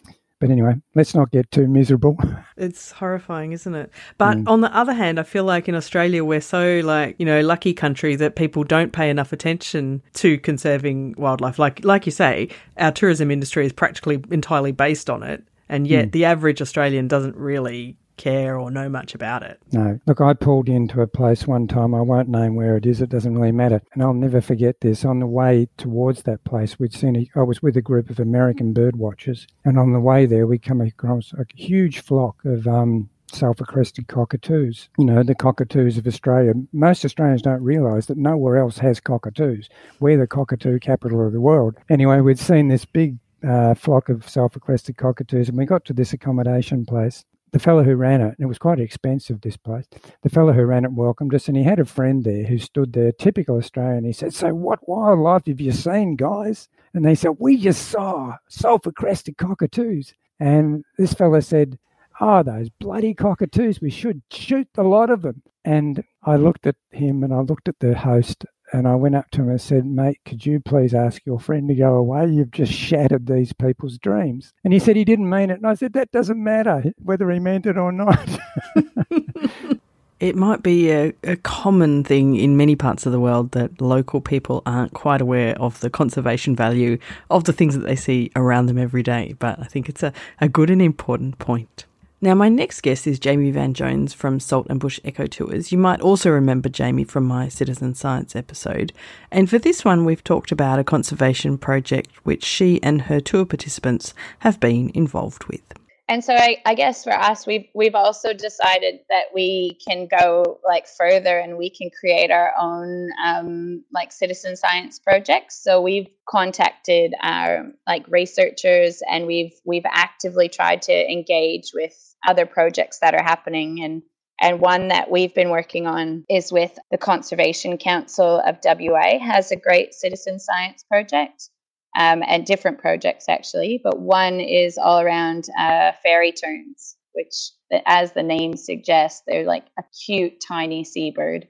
But 0.44 0.52
anyway, 0.52 0.74
let's 0.94 1.16
not 1.16 1.32
get 1.32 1.50
too 1.52 1.68
miserable. 1.68 2.18
It's 2.58 2.92
horrifying, 2.92 3.54
isn't 3.54 3.74
it? 3.74 3.92
But 4.18 4.38
mm. 4.38 4.48
on 4.48 4.62
the 4.62 4.76
other 4.76 4.94
hand, 4.94 5.20
I 5.20 5.24
feel 5.24 5.44
like 5.44 5.68
in 5.68 5.74
Australia 5.74 6.24
we're 6.24 6.40
so 6.40 6.82
like, 6.84 7.16
you 7.18 7.26
know, 7.26 7.42
lucky 7.42 7.74
country 7.74 8.16
that 8.18 8.36
people 8.36 8.64
don't 8.64 8.92
pay 8.92 9.10
enough 9.10 9.34
attention 9.34 10.04
to 10.16 10.38
conserving 10.38 11.16
wildlife. 11.18 11.58
Like 11.58 11.84
like 11.84 12.06
you 12.06 12.12
say, 12.12 12.50
our 12.78 12.92
tourism 12.92 13.32
industry 13.32 13.66
is 13.66 13.74
practically 13.74 14.24
entirely 14.30 14.72
based 14.72 15.10
on 15.10 15.24
it. 15.24 15.44
And 15.68 15.88
yet 15.88 16.10
mm. 16.10 16.12
the 16.12 16.26
average 16.26 16.62
Australian 16.62 17.08
doesn't 17.08 17.36
really 17.38 17.96
care 18.18 18.58
or 18.58 18.72
know 18.72 18.90
much 18.90 19.16
about 19.16 19.44
it. 19.44 19.60
No. 19.72 20.00
Look, 20.06 20.22
I 20.22 20.34
pulled 20.34 20.70
into 20.70 21.02
a 21.02 21.08
place 21.08 21.48
one 21.48 21.68
time. 21.68 21.94
I 21.94 22.02
won't 22.02 22.30
name 22.30 22.56
where 22.56 22.78
it 22.78 22.86
is. 22.86 23.02
It 23.02 23.10
doesn't 23.10 23.38
really 23.38 23.52
matter. 23.52 23.82
And 23.94 24.04
I'll 24.04 24.14
never 24.14 24.42
forget 24.42 24.82
this. 24.82 25.06
On 25.06 25.20
the 25.20 25.28
way 25.28 25.68
towards 25.78 26.24
that 26.24 26.44
place, 26.44 26.80
we'd 26.80 26.94
seen, 26.94 27.16
a, 27.16 27.40
I 27.40 27.44
was 27.44 27.62
with 27.62 27.78
a 27.78 27.82
group 27.82 28.10
of 28.10 28.20
American 28.20 28.74
bird 28.74 28.96
watchers. 28.96 29.48
And 29.66 29.78
on 29.78 29.94
the 29.94 30.00
way 30.00 30.26
there, 30.26 30.48
we 30.48 30.60
come 30.60 30.82
across 30.82 31.34
a 31.34 31.46
huge 31.56 32.00
flock 32.00 32.44
of 32.46 32.68
um, 32.68 33.10
sulphur 33.32 33.66
crested 33.66 34.08
cockatoos. 34.08 34.90
You 34.98 35.06
know, 35.06 35.24
the 35.24 35.36
cockatoos 35.36 35.98
of 35.98 36.08
Australia. 36.08 36.54
Most 36.72 37.04
Australians 37.04 37.42
don't 37.42 37.64
realise 37.64 38.06
that 38.08 38.18
nowhere 38.18 38.58
else 38.58 38.78
has 38.78 39.00
cockatoos. 39.00 39.70
We're 40.00 40.18
the 40.18 40.28
cockatoo 40.28 40.80
capital 40.80 41.26
of 41.26 41.34
the 41.34 41.42
world. 41.42 41.76
Anyway, 41.90 42.22
we'd 42.22 42.40
seen 42.40 42.68
this 42.68 42.86
big 42.86 43.18
uh, 43.48 43.74
flock 43.74 44.10
of 44.10 44.28
sulphur 44.28 44.60
crested 44.60 44.98
cockatoos, 44.98 45.50
and 45.50 45.58
we 45.58 45.66
got 45.66 45.84
to 45.86 45.94
this 45.94 46.14
accommodation 46.14 46.86
place 46.86 47.26
the 47.54 47.60
fellow 47.60 47.84
who 47.84 47.96
ran 47.96 48.20
it, 48.20 48.36
and 48.38 48.40
it 48.40 48.48
was 48.48 48.58
quite 48.58 48.80
expensive, 48.80 49.40
this 49.42 49.58
place, 49.58 49.86
the 50.24 50.30
fellow 50.30 50.54
who 50.54 50.66
ran 50.66 50.86
it 50.86 50.92
welcomed 50.92 51.34
us, 51.36 51.48
and 51.48 51.56
he 51.56 51.64
had 51.64 51.80
a 51.80 51.86
friend 51.86 52.24
there 52.24 52.46
who 52.46 52.58
stood 52.58 52.94
there, 52.94 53.12
typical 53.12 53.58
Australian. 53.58 54.04
He 54.04 54.12
said, 54.12 54.34
So, 54.34 54.54
what 54.54 54.90
wildlife 54.90 55.46
have 55.46 55.62
you 55.62 55.72
seen, 55.72 56.16
guys? 56.16 56.68
And 56.96 57.06
they 57.06 57.14
said, 57.14 57.36
We 57.38 57.58
just 57.58 57.88
saw 57.88 58.38
sulphur 58.50 58.92
crested 58.92 59.38
cockatoos. 59.38 60.16
And 60.40 60.84
this 60.98 61.14
fellow 61.14 61.40
said, 61.40 61.78
Oh, 62.20 62.42
those 62.42 62.70
bloody 62.70 63.14
cockatoos, 63.14 63.80
we 63.80 63.92
should 63.92 64.24
shoot 64.32 64.68
the 64.74 64.84
lot 64.84 65.12
of 65.12 65.22
them. 65.22 65.44
And 65.64 66.04
I 66.24 66.38
looked 66.38 66.66
at 66.66 66.76
him 66.92 67.24
and 67.24 67.34
I 67.34 67.40
looked 67.40 67.70
at 67.70 67.80
the 67.80 67.96
host 67.96 68.46
and 68.74 68.88
I 68.88 68.96
went 68.96 69.16
up 69.16 69.30
to 69.32 69.42
him 69.42 69.50
and 69.50 69.62
said, 69.62 69.86
Mate, 69.86 70.20
could 70.26 70.48
you 70.48 70.60
please 70.60 70.96
ask 70.96 71.22
your 71.26 71.40
friend 71.40 71.70
to 71.70 71.76
go 71.76 71.96
away? 71.96 72.28
You've 72.28 72.52
just 72.52 72.74
shattered 72.74 73.28
these 73.28 73.54
people's 73.54 74.00
dreams. 74.00 74.52
And 74.64 74.74
he 74.74 74.80
said 74.80 74.96
he 74.96 75.06
didn't 75.06 75.30
mean 75.30 75.52
it. 75.52 75.58
And 75.58 75.68
I 75.68 75.76
said, 75.76 75.94
That 75.94 76.12
doesn't 76.12 76.44
matter 76.44 76.84
whether 76.98 77.30
he 77.30 77.40
meant 77.40 77.68
it 77.68 77.78
or 77.78 77.92
not. 77.92 78.28
it 80.20 80.36
might 80.36 80.64
be 80.64 80.90
a, 80.92 81.14
a, 81.24 81.36
common 81.36 82.04
thing 82.04 82.36
in 82.36 82.58
many 82.58 82.76
parts 82.76 83.06
of 83.06 83.12
the 83.12 83.20
world 83.20 83.52
that 83.52 83.80
local 83.80 84.22
people 84.22 84.64
aren't 84.66 84.94
quite 84.94 85.22
aware 85.22 85.56
of 85.62 85.80
the 85.82 85.92
conservation 85.92 86.56
value 86.56 86.98
of 87.30 87.44
the 87.44 87.54
things 87.54 87.76
that 87.76 87.86
they 87.86 87.96
see 87.96 88.32
around 88.36 88.66
them 88.66 88.80
every 88.80 89.04
day. 89.04 89.36
But 89.38 89.60
I 89.60 89.66
think 89.66 89.88
it's 89.88 90.02
a, 90.02 90.12
a 90.42 90.50
good 90.50 90.72
and 90.72 90.82
important 90.82 91.38
point. 91.38 91.86
Now, 92.24 92.36
my 92.36 92.48
next 92.48 92.80
guest 92.80 93.06
is 93.06 93.20
Jamie 93.20 93.52
Van 93.52 93.74
Jones 93.74 94.14
from 94.14 94.40
Salt 94.40 94.68
and 94.70 94.80
Bush 94.80 94.98
Eco 95.04 95.28
Tours. 95.28 95.74
You 95.74 95.78
might 95.78 96.00
also 96.00 96.30
remember 96.30 96.70
Jamie 96.70 97.04
from 97.04 97.26
my 97.26 97.50
Citizen 97.50 97.96
Science 97.96 98.34
episode. 98.34 98.94
And 99.30 99.50
for 99.50 99.60
this 99.60 99.84
one, 99.84 100.06
we've 100.06 100.24
talked 100.24 100.50
about 100.50 100.80
a 100.80 100.86
conservation 100.86 101.58
project 101.58 102.12
which 102.24 102.46
she 102.46 102.82
and 102.82 103.02
her 103.02 103.20
tour 103.20 103.44
participants 103.44 104.14
have 104.40 104.62
been 104.62 104.90
involved 104.94 105.48
with. 105.50 105.74
and 106.08 106.24
so 106.24 106.34
I, 106.34 106.62
I, 106.66 106.76
guess 106.76 107.04
for 107.04 107.12
us 107.12 107.46
we've 107.46 107.68
we've 107.74 107.96
also 107.96 108.34
decided 108.34 109.00
that 109.10 109.26
we 109.34 109.78
can 109.86 110.08
go 110.08 110.60
like 110.66 110.88
further 110.88 111.38
and 111.40 111.58
we 111.58 111.70
can 111.70 111.90
create 111.90 112.32
our 112.32 112.54
own 112.58 113.10
um, 113.26 113.84
like 113.94 114.14
citizen 114.14 114.56
science 114.56 115.00
projects 115.00 115.62
so 115.62 115.82
we've 115.82 116.08
contacted 116.30 117.14
our 117.22 117.68
like 117.88 118.06
researchers 118.08 119.02
and 119.10 119.28
we've 119.28 119.54
we've 119.66 119.86
actively 119.92 120.48
tried 120.48 120.82
to 120.84 121.12
engage 121.12 121.72
with 121.74 122.13
other 122.28 122.46
projects 122.46 123.00
that 123.00 123.14
are 123.14 123.24
happening 123.24 123.84
and 123.84 124.04
and 124.42 124.60
one 124.60 124.90
that 124.90 125.10
we've 125.10 125.34
been 125.34 125.52
working 125.52 125.88
on 125.88 126.26
is 126.30 126.52
with 126.52 126.78
the 126.92 126.98
conservation 126.98 127.78
council 127.78 128.42
of 128.46 128.58
wa 128.66 129.20
has 129.20 129.52
a 129.52 129.56
great 129.56 129.94
citizen 129.94 130.40
science 130.40 130.84
project 130.84 131.50
um, 131.98 132.24
and 132.28 132.46
different 132.46 132.80
projects 132.80 133.30
actually. 133.30 133.80
But 133.84 134.00
one 134.00 134.40
is 134.40 134.78
all 134.78 135.00
around 135.00 135.48
uh, 135.58 135.94
fairy 136.04 136.32
terns, 136.32 136.98
which, 137.14 137.52
as 137.86 138.14
the 138.14 138.24
name 138.24 138.58
suggests, 138.58 139.22
they're 139.28 139.46
like 139.46 139.66
a 139.78 139.84
cute 140.06 140.44
tiny 140.46 140.84
seabird. 140.84 141.48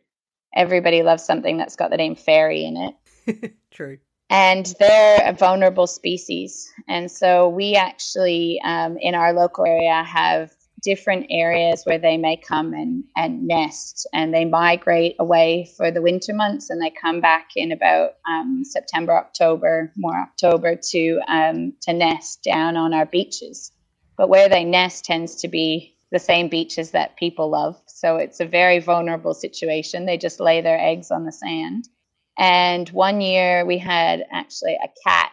Everybody 0.55 1.01
loves 1.01 1.23
something 1.23 1.57
that's 1.57 1.75
got 1.75 1.89
the 1.89 1.97
name 1.97 2.15
fairy 2.15 2.65
in 2.65 2.77
it. 2.77 3.53
True. 3.71 3.97
And 4.29 4.73
they're 4.79 5.29
a 5.29 5.33
vulnerable 5.33 5.87
species. 5.87 6.71
And 6.87 7.09
so 7.09 7.49
we 7.49 7.75
actually, 7.75 8.59
um, 8.63 8.97
in 8.97 9.15
our 9.15 9.33
local 9.33 9.65
area, 9.65 10.03
have 10.03 10.51
different 10.83 11.27
areas 11.29 11.83
where 11.85 11.97
they 11.97 12.17
may 12.17 12.37
come 12.37 12.73
and, 12.73 13.03
and 13.15 13.47
nest 13.47 14.07
and 14.13 14.33
they 14.33 14.45
migrate 14.45 15.15
away 15.19 15.71
for 15.77 15.91
the 15.91 16.01
winter 16.01 16.33
months 16.33 16.69
and 16.69 16.81
they 16.81 16.91
come 16.91 17.21
back 17.21 17.51
in 17.55 17.71
about 17.71 18.11
um, 18.27 18.63
September, 18.65 19.17
October, 19.17 19.91
more 19.95 20.15
October 20.15 20.75
to 20.75 21.19
um, 21.27 21.73
to 21.81 21.93
nest 21.93 22.43
down 22.43 22.77
on 22.77 22.93
our 22.93 23.05
beaches. 23.05 23.71
But 24.17 24.29
where 24.29 24.49
they 24.49 24.63
nest 24.63 25.05
tends 25.05 25.35
to 25.37 25.47
be 25.47 25.95
the 26.11 26.19
same 26.19 26.47
beaches 26.47 26.91
that 26.91 27.17
people 27.17 27.49
love. 27.49 27.81
So 27.87 28.17
it's 28.17 28.39
a 28.39 28.45
very 28.45 28.79
vulnerable 28.79 29.33
situation. 29.33 30.05
They 30.05 30.17
just 30.17 30.39
lay 30.39 30.61
their 30.61 30.79
eggs 30.79 31.09
on 31.09 31.25
the 31.25 31.31
sand. 31.31 31.87
And 32.37 32.87
one 32.89 33.21
year 33.21 33.65
we 33.65 33.79
had 33.79 34.23
actually 34.31 34.75
a 34.75 34.89
cat 35.03 35.31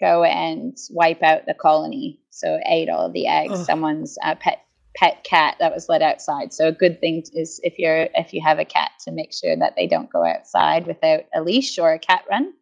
go 0.00 0.24
and 0.24 0.76
wipe 0.90 1.22
out 1.22 1.46
the 1.46 1.54
colony. 1.54 2.20
So 2.30 2.58
ate 2.66 2.88
all 2.88 3.06
of 3.06 3.12
the 3.12 3.28
eggs. 3.28 3.64
Someone's 3.64 4.18
uh, 4.22 4.34
pet 4.34 4.65
pet 4.96 5.24
cat 5.24 5.56
that 5.60 5.72
was 5.72 5.88
let 5.88 6.02
outside. 6.02 6.52
So 6.52 6.68
a 6.68 6.72
good 6.72 7.00
thing 7.00 7.22
is 7.34 7.60
if 7.62 7.78
you're 7.78 8.08
if 8.14 8.32
you 8.32 8.40
have 8.42 8.58
a 8.58 8.64
cat 8.64 8.90
to 9.04 9.12
make 9.12 9.32
sure 9.32 9.56
that 9.56 9.74
they 9.76 9.86
don't 9.86 10.10
go 10.10 10.24
outside 10.24 10.86
without 10.86 11.24
a 11.34 11.42
leash 11.42 11.78
or 11.78 11.92
a 11.92 11.98
cat 11.98 12.24
run. 12.30 12.52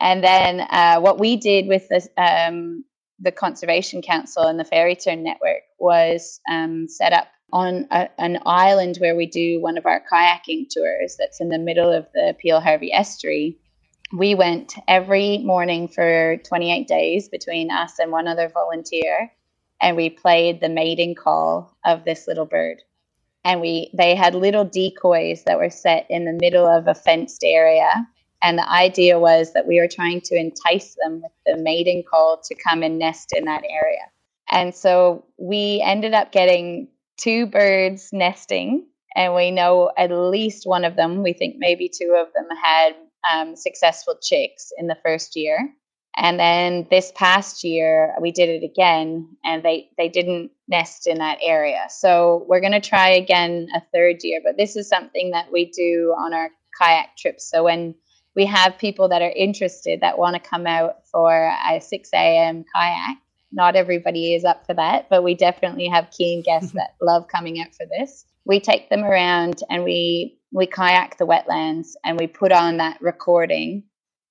And 0.00 0.22
then 0.22 0.60
uh, 0.60 1.00
what 1.00 1.20
we 1.20 1.36
did 1.36 1.68
with 1.68 1.88
the 1.88 2.06
um, 2.18 2.84
the 3.20 3.30
Conservation 3.30 4.02
Council 4.02 4.42
and 4.42 4.58
the 4.58 4.64
Fairy 4.64 4.96
Tern 4.96 5.22
Network 5.22 5.62
was 5.78 6.40
um, 6.50 6.88
set 6.88 7.12
up 7.12 7.28
on 7.52 7.86
a, 7.92 8.08
an 8.18 8.40
island 8.44 8.96
where 8.98 9.14
we 9.14 9.26
do 9.26 9.60
one 9.60 9.78
of 9.78 9.86
our 9.86 10.02
kayaking 10.12 10.68
tours. 10.68 11.16
That's 11.18 11.40
in 11.40 11.48
the 11.48 11.58
middle 11.58 11.90
of 11.90 12.06
the 12.12 12.36
Peel 12.40 12.60
Harvey 12.60 12.92
Estuary. 12.92 13.56
We 14.12 14.34
went 14.34 14.74
every 14.88 15.38
morning 15.38 15.86
for 15.88 16.38
28 16.38 16.88
days 16.88 17.28
between 17.28 17.70
us 17.70 17.98
and 18.00 18.10
one 18.10 18.26
other 18.26 18.48
volunteer 18.48 19.30
and 19.84 19.98
we 19.98 20.08
played 20.08 20.60
the 20.60 20.68
mating 20.70 21.14
call 21.14 21.76
of 21.84 22.04
this 22.04 22.26
little 22.26 22.46
bird. 22.46 22.82
And 23.44 23.60
we 23.60 23.90
they 23.92 24.14
had 24.14 24.34
little 24.34 24.64
decoys 24.64 25.44
that 25.44 25.58
were 25.58 25.68
set 25.68 26.06
in 26.08 26.24
the 26.24 26.32
middle 26.32 26.66
of 26.66 26.88
a 26.88 26.94
fenced 26.94 27.44
area. 27.44 28.08
And 28.42 28.56
the 28.56 28.68
idea 28.68 29.18
was 29.18 29.52
that 29.52 29.68
we 29.68 29.78
were 29.78 29.88
trying 29.88 30.22
to 30.22 30.36
entice 30.36 30.96
them 31.02 31.20
with 31.20 31.32
the 31.44 31.62
mating 31.62 32.02
call 32.10 32.40
to 32.44 32.54
come 32.54 32.82
and 32.82 32.98
nest 32.98 33.34
in 33.36 33.44
that 33.44 33.62
area. 33.68 34.10
And 34.50 34.74
so 34.74 35.26
we 35.36 35.82
ended 35.84 36.14
up 36.14 36.32
getting 36.32 36.88
two 37.18 37.46
birds 37.46 38.08
nesting, 38.10 38.86
and 39.14 39.34
we 39.34 39.50
know 39.50 39.90
at 39.98 40.10
least 40.10 40.66
one 40.66 40.84
of 40.84 40.96
them, 40.96 41.22
we 41.22 41.34
think 41.34 41.56
maybe 41.58 41.90
two 41.90 42.16
of 42.18 42.32
them 42.32 42.48
had 42.62 42.94
um, 43.30 43.54
successful 43.54 44.16
chicks 44.22 44.72
in 44.78 44.86
the 44.86 44.98
first 45.04 45.36
year. 45.36 45.74
And 46.16 46.38
then 46.38 46.86
this 46.90 47.12
past 47.16 47.64
year, 47.64 48.14
we 48.20 48.30
did 48.30 48.48
it 48.48 48.64
again, 48.64 49.28
and 49.44 49.62
they 49.62 49.90
they 49.98 50.08
didn't 50.08 50.52
nest 50.68 51.06
in 51.06 51.18
that 51.18 51.38
area. 51.42 51.86
So 51.88 52.44
we're 52.48 52.60
going 52.60 52.72
to 52.72 52.80
try 52.80 53.10
again 53.10 53.68
a 53.74 53.82
third 53.92 54.22
year. 54.22 54.40
But 54.44 54.56
this 54.56 54.76
is 54.76 54.88
something 54.88 55.30
that 55.30 55.50
we 55.52 55.66
do 55.66 56.14
on 56.16 56.32
our 56.32 56.50
kayak 56.80 57.16
trips. 57.16 57.50
So 57.50 57.64
when 57.64 57.94
we 58.36 58.46
have 58.46 58.78
people 58.78 59.08
that 59.08 59.22
are 59.22 59.30
interested 59.30 60.00
that 60.00 60.18
want 60.18 60.34
to 60.34 60.48
come 60.48 60.66
out 60.66 61.06
for 61.06 61.52
a 61.70 61.80
6 61.80 62.10
a.m. 62.12 62.64
kayak, 62.74 63.18
not 63.52 63.76
everybody 63.76 64.34
is 64.34 64.44
up 64.44 64.66
for 64.66 64.74
that, 64.74 65.08
but 65.08 65.22
we 65.22 65.34
definitely 65.34 65.88
have 65.88 66.10
keen 66.10 66.42
guests 66.42 66.72
that 66.74 66.94
love 67.00 67.28
coming 67.28 67.60
out 67.60 67.74
for 67.74 67.86
this. 67.86 68.24
We 68.44 68.60
take 68.60 68.90
them 68.90 69.04
around 69.04 69.62
and 69.70 69.84
we 69.84 70.38
we 70.52 70.66
kayak 70.66 71.18
the 71.18 71.26
wetlands 71.26 71.94
and 72.04 72.18
we 72.18 72.28
put 72.28 72.52
on 72.52 72.76
that 72.76 73.00
recording 73.00 73.82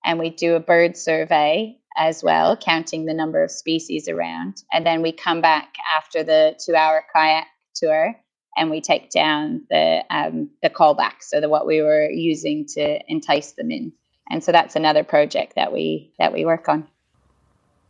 and 0.05 0.19
we 0.19 0.29
do 0.29 0.55
a 0.55 0.60
bird 0.60 0.98
survey 0.98 1.77
as 1.98 2.24
well, 2.24 2.57
counting 2.57 3.05
the 3.05 3.13
number 3.13 3.43
of 3.43 3.51
species 3.51 4.07
around. 4.07 4.63
And 4.72 4.86
then 4.86 5.01
we 5.01 5.12
come 5.12 5.41
back 5.41 5.75
after 5.95 6.24
the 6.24 6.55
two 6.63 6.75
hour 6.75 7.03
kayak 7.13 7.48
tour 7.75 8.15
and 8.57 8.69
we 8.69 8.81
take 8.81 9.10
down 9.10 9.63
the 9.69 10.03
um, 10.10 10.50
the 10.62 10.69
callback, 10.69 11.22
so 11.22 11.41
the 11.41 11.50
what 11.50 11.65
we 11.65 11.81
were 11.81 12.10
using 12.10 12.65
to 12.75 13.00
entice 13.07 13.53
them 13.53 13.72
in. 13.72 13.93
And 14.29 14.43
so 14.43 14.51
that's 14.51 14.75
another 14.75 15.03
project 15.03 15.55
that 15.55 15.74
we 15.74 16.13
that 16.19 16.33
we 16.33 16.45
work 16.45 16.69
on. 16.69 16.88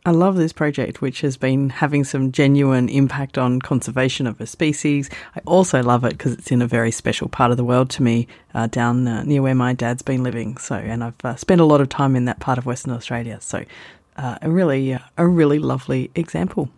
I 0.06 0.10
love 0.10 0.36
this 0.36 0.52
project, 0.52 1.00
which 1.00 1.22
has 1.22 1.38
been 1.38 1.70
having 1.70 2.04
some 2.04 2.30
genuine 2.30 2.90
impact 2.90 3.38
on 3.38 3.60
conservation 3.60 4.26
of 4.26 4.38
a 4.38 4.46
species. 4.46 5.08
I 5.34 5.40
also 5.46 5.82
love 5.82 6.04
it 6.04 6.10
because 6.10 6.34
it's 6.34 6.52
in 6.52 6.60
a 6.60 6.66
very 6.66 6.90
special 6.90 7.26
part 7.26 7.50
of 7.50 7.56
the 7.56 7.64
world 7.64 7.88
to 7.90 8.02
me, 8.02 8.28
uh, 8.52 8.66
down 8.66 9.08
uh, 9.08 9.22
near 9.22 9.40
where 9.40 9.54
my 9.54 9.72
dad's 9.72 10.02
been 10.02 10.22
living. 10.22 10.58
So, 10.58 10.74
and 10.74 11.02
I've 11.02 11.24
uh, 11.24 11.36
spent 11.36 11.62
a 11.62 11.64
lot 11.64 11.80
of 11.80 11.88
time 11.88 12.16
in 12.16 12.26
that 12.26 12.38
part 12.38 12.58
of 12.58 12.66
Western 12.66 12.92
Australia. 12.92 13.40
So, 13.40 13.64
uh, 14.18 14.36
a 14.42 14.50
really, 14.50 14.92
uh, 14.92 14.98
a 15.16 15.26
really 15.26 15.58
lovely 15.58 16.10
example. 16.14 16.68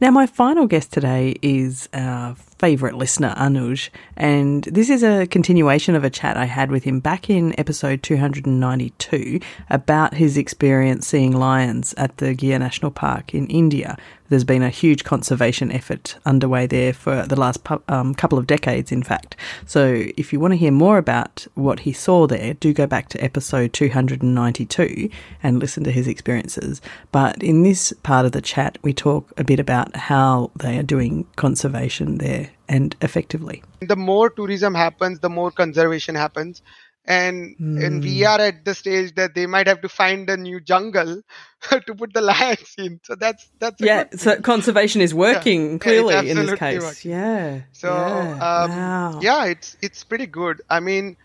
Now, 0.00 0.10
my 0.10 0.26
final 0.26 0.66
guest 0.66 0.92
today 0.92 1.36
is 1.42 1.90
our 1.92 2.36
favourite 2.62 2.94
listener, 2.94 3.34
Anuj, 3.36 3.90
and 4.16 4.62
this 4.70 4.88
is 4.88 5.02
a 5.02 5.26
continuation 5.26 5.96
of 5.96 6.04
a 6.04 6.10
chat 6.10 6.36
I 6.36 6.44
had 6.44 6.70
with 6.70 6.84
him 6.84 7.00
back 7.00 7.28
in 7.28 7.58
episode 7.58 8.04
292 8.04 9.40
about 9.68 10.14
his 10.14 10.36
experience 10.36 11.08
seeing 11.08 11.32
lions 11.32 11.92
at 11.96 12.18
the 12.18 12.34
Gir 12.34 12.60
National 12.60 12.92
Park 12.92 13.34
in 13.34 13.48
India 13.48 13.96
there's 14.32 14.44
been 14.44 14.62
a 14.62 14.70
huge 14.70 15.04
conservation 15.04 15.70
effort 15.70 16.16
underway 16.24 16.66
there 16.66 16.94
for 16.94 17.26
the 17.26 17.38
last 17.38 17.60
um, 17.88 18.14
couple 18.14 18.38
of 18.38 18.46
decades, 18.46 18.90
in 18.90 19.02
fact. 19.02 19.36
So, 19.66 20.06
if 20.16 20.32
you 20.32 20.40
want 20.40 20.52
to 20.52 20.56
hear 20.56 20.72
more 20.72 20.96
about 20.96 21.46
what 21.54 21.80
he 21.80 21.92
saw 21.92 22.26
there, 22.26 22.54
do 22.54 22.72
go 22.72 22.86
back 22.86 23.10
to 23.10 23.22
episode 23.22 23.74
292 23.74 25.10
and 25.42 25.58
listen 25.58 25.84
to 25.84 25.92
his 25.92 26.08
experiences. 26.08 26.80
But 27.12 27.42
in 27.42 27.62
this 27.62 27.92
part 28.02 28.24
of 28.24 28.32
the 28.32 28.40
chat, 28.40 28.78
we 28.80 28.94
talk 28.94 29.30
a 29.36 29.44
bit 29.44 29.60
about 29.60 29.94
how 29.94 30.50
they 30.56 30.78
are 30.78 30.82
doing 30.82 31.26
conservation 31.36 32.16
there 32.16 32.51
and 32.68 32.96
effectively. 33.00 33.62
The 33.80 33.96
more 33.96 34.30
tourism 34.30 34.74
happens, 34.74 35.20
the 35.20 35.30
more 35.30 35.50
conservation 35.50 36.14
happens 36.14 36.62
and 37.04 37.56
mm. 37.58 37.84
and 37.84 38.02
we 38.02 38.24
are 38.24 38.40
at 38.40 38.64
the 38.64 38.74
stage 38.74 39.14
that 39.16 39.34
they 39.34 39.46
might 39.46 39.66
have 39.66 39.80
to 39.80 39.88
find 39.88 40.30
a 40.30 40.36
new 40.36 40.60
jungle 40.60 41.22
to 41.86 41.94
put 41.94 42.14
the 42.14 42.20
lions 42.20 42.74
in 42.78 43.00
so 43.02 43.14
that's 43.16 43.50
that's 43.58 43.80
yeah 43.80 44.04
so 44.14 44.40
conservation 44.40 45.00
is 45.00 45.12
working 45.12 45.72
yeah. 45.72 45.78
clearly 45.78 46.14
yeah, 46.14 46.22
in 46.22 46.36
this 46.36 46.58
case 46.58 46.82
working. 46.82 47.10
yeah 47.10 47.60
so 47.72 47.88
yeah. 47.88 48.32
Um, 48.34 48.70
wow. 48.70 49.20
yeah 49.20 49.44
it's 49.46 49.76
it's 49.82 50.04
pretty 50.04 50.26
good 50.26 50.62
i 50.70 50.78
mean 50.78 51.16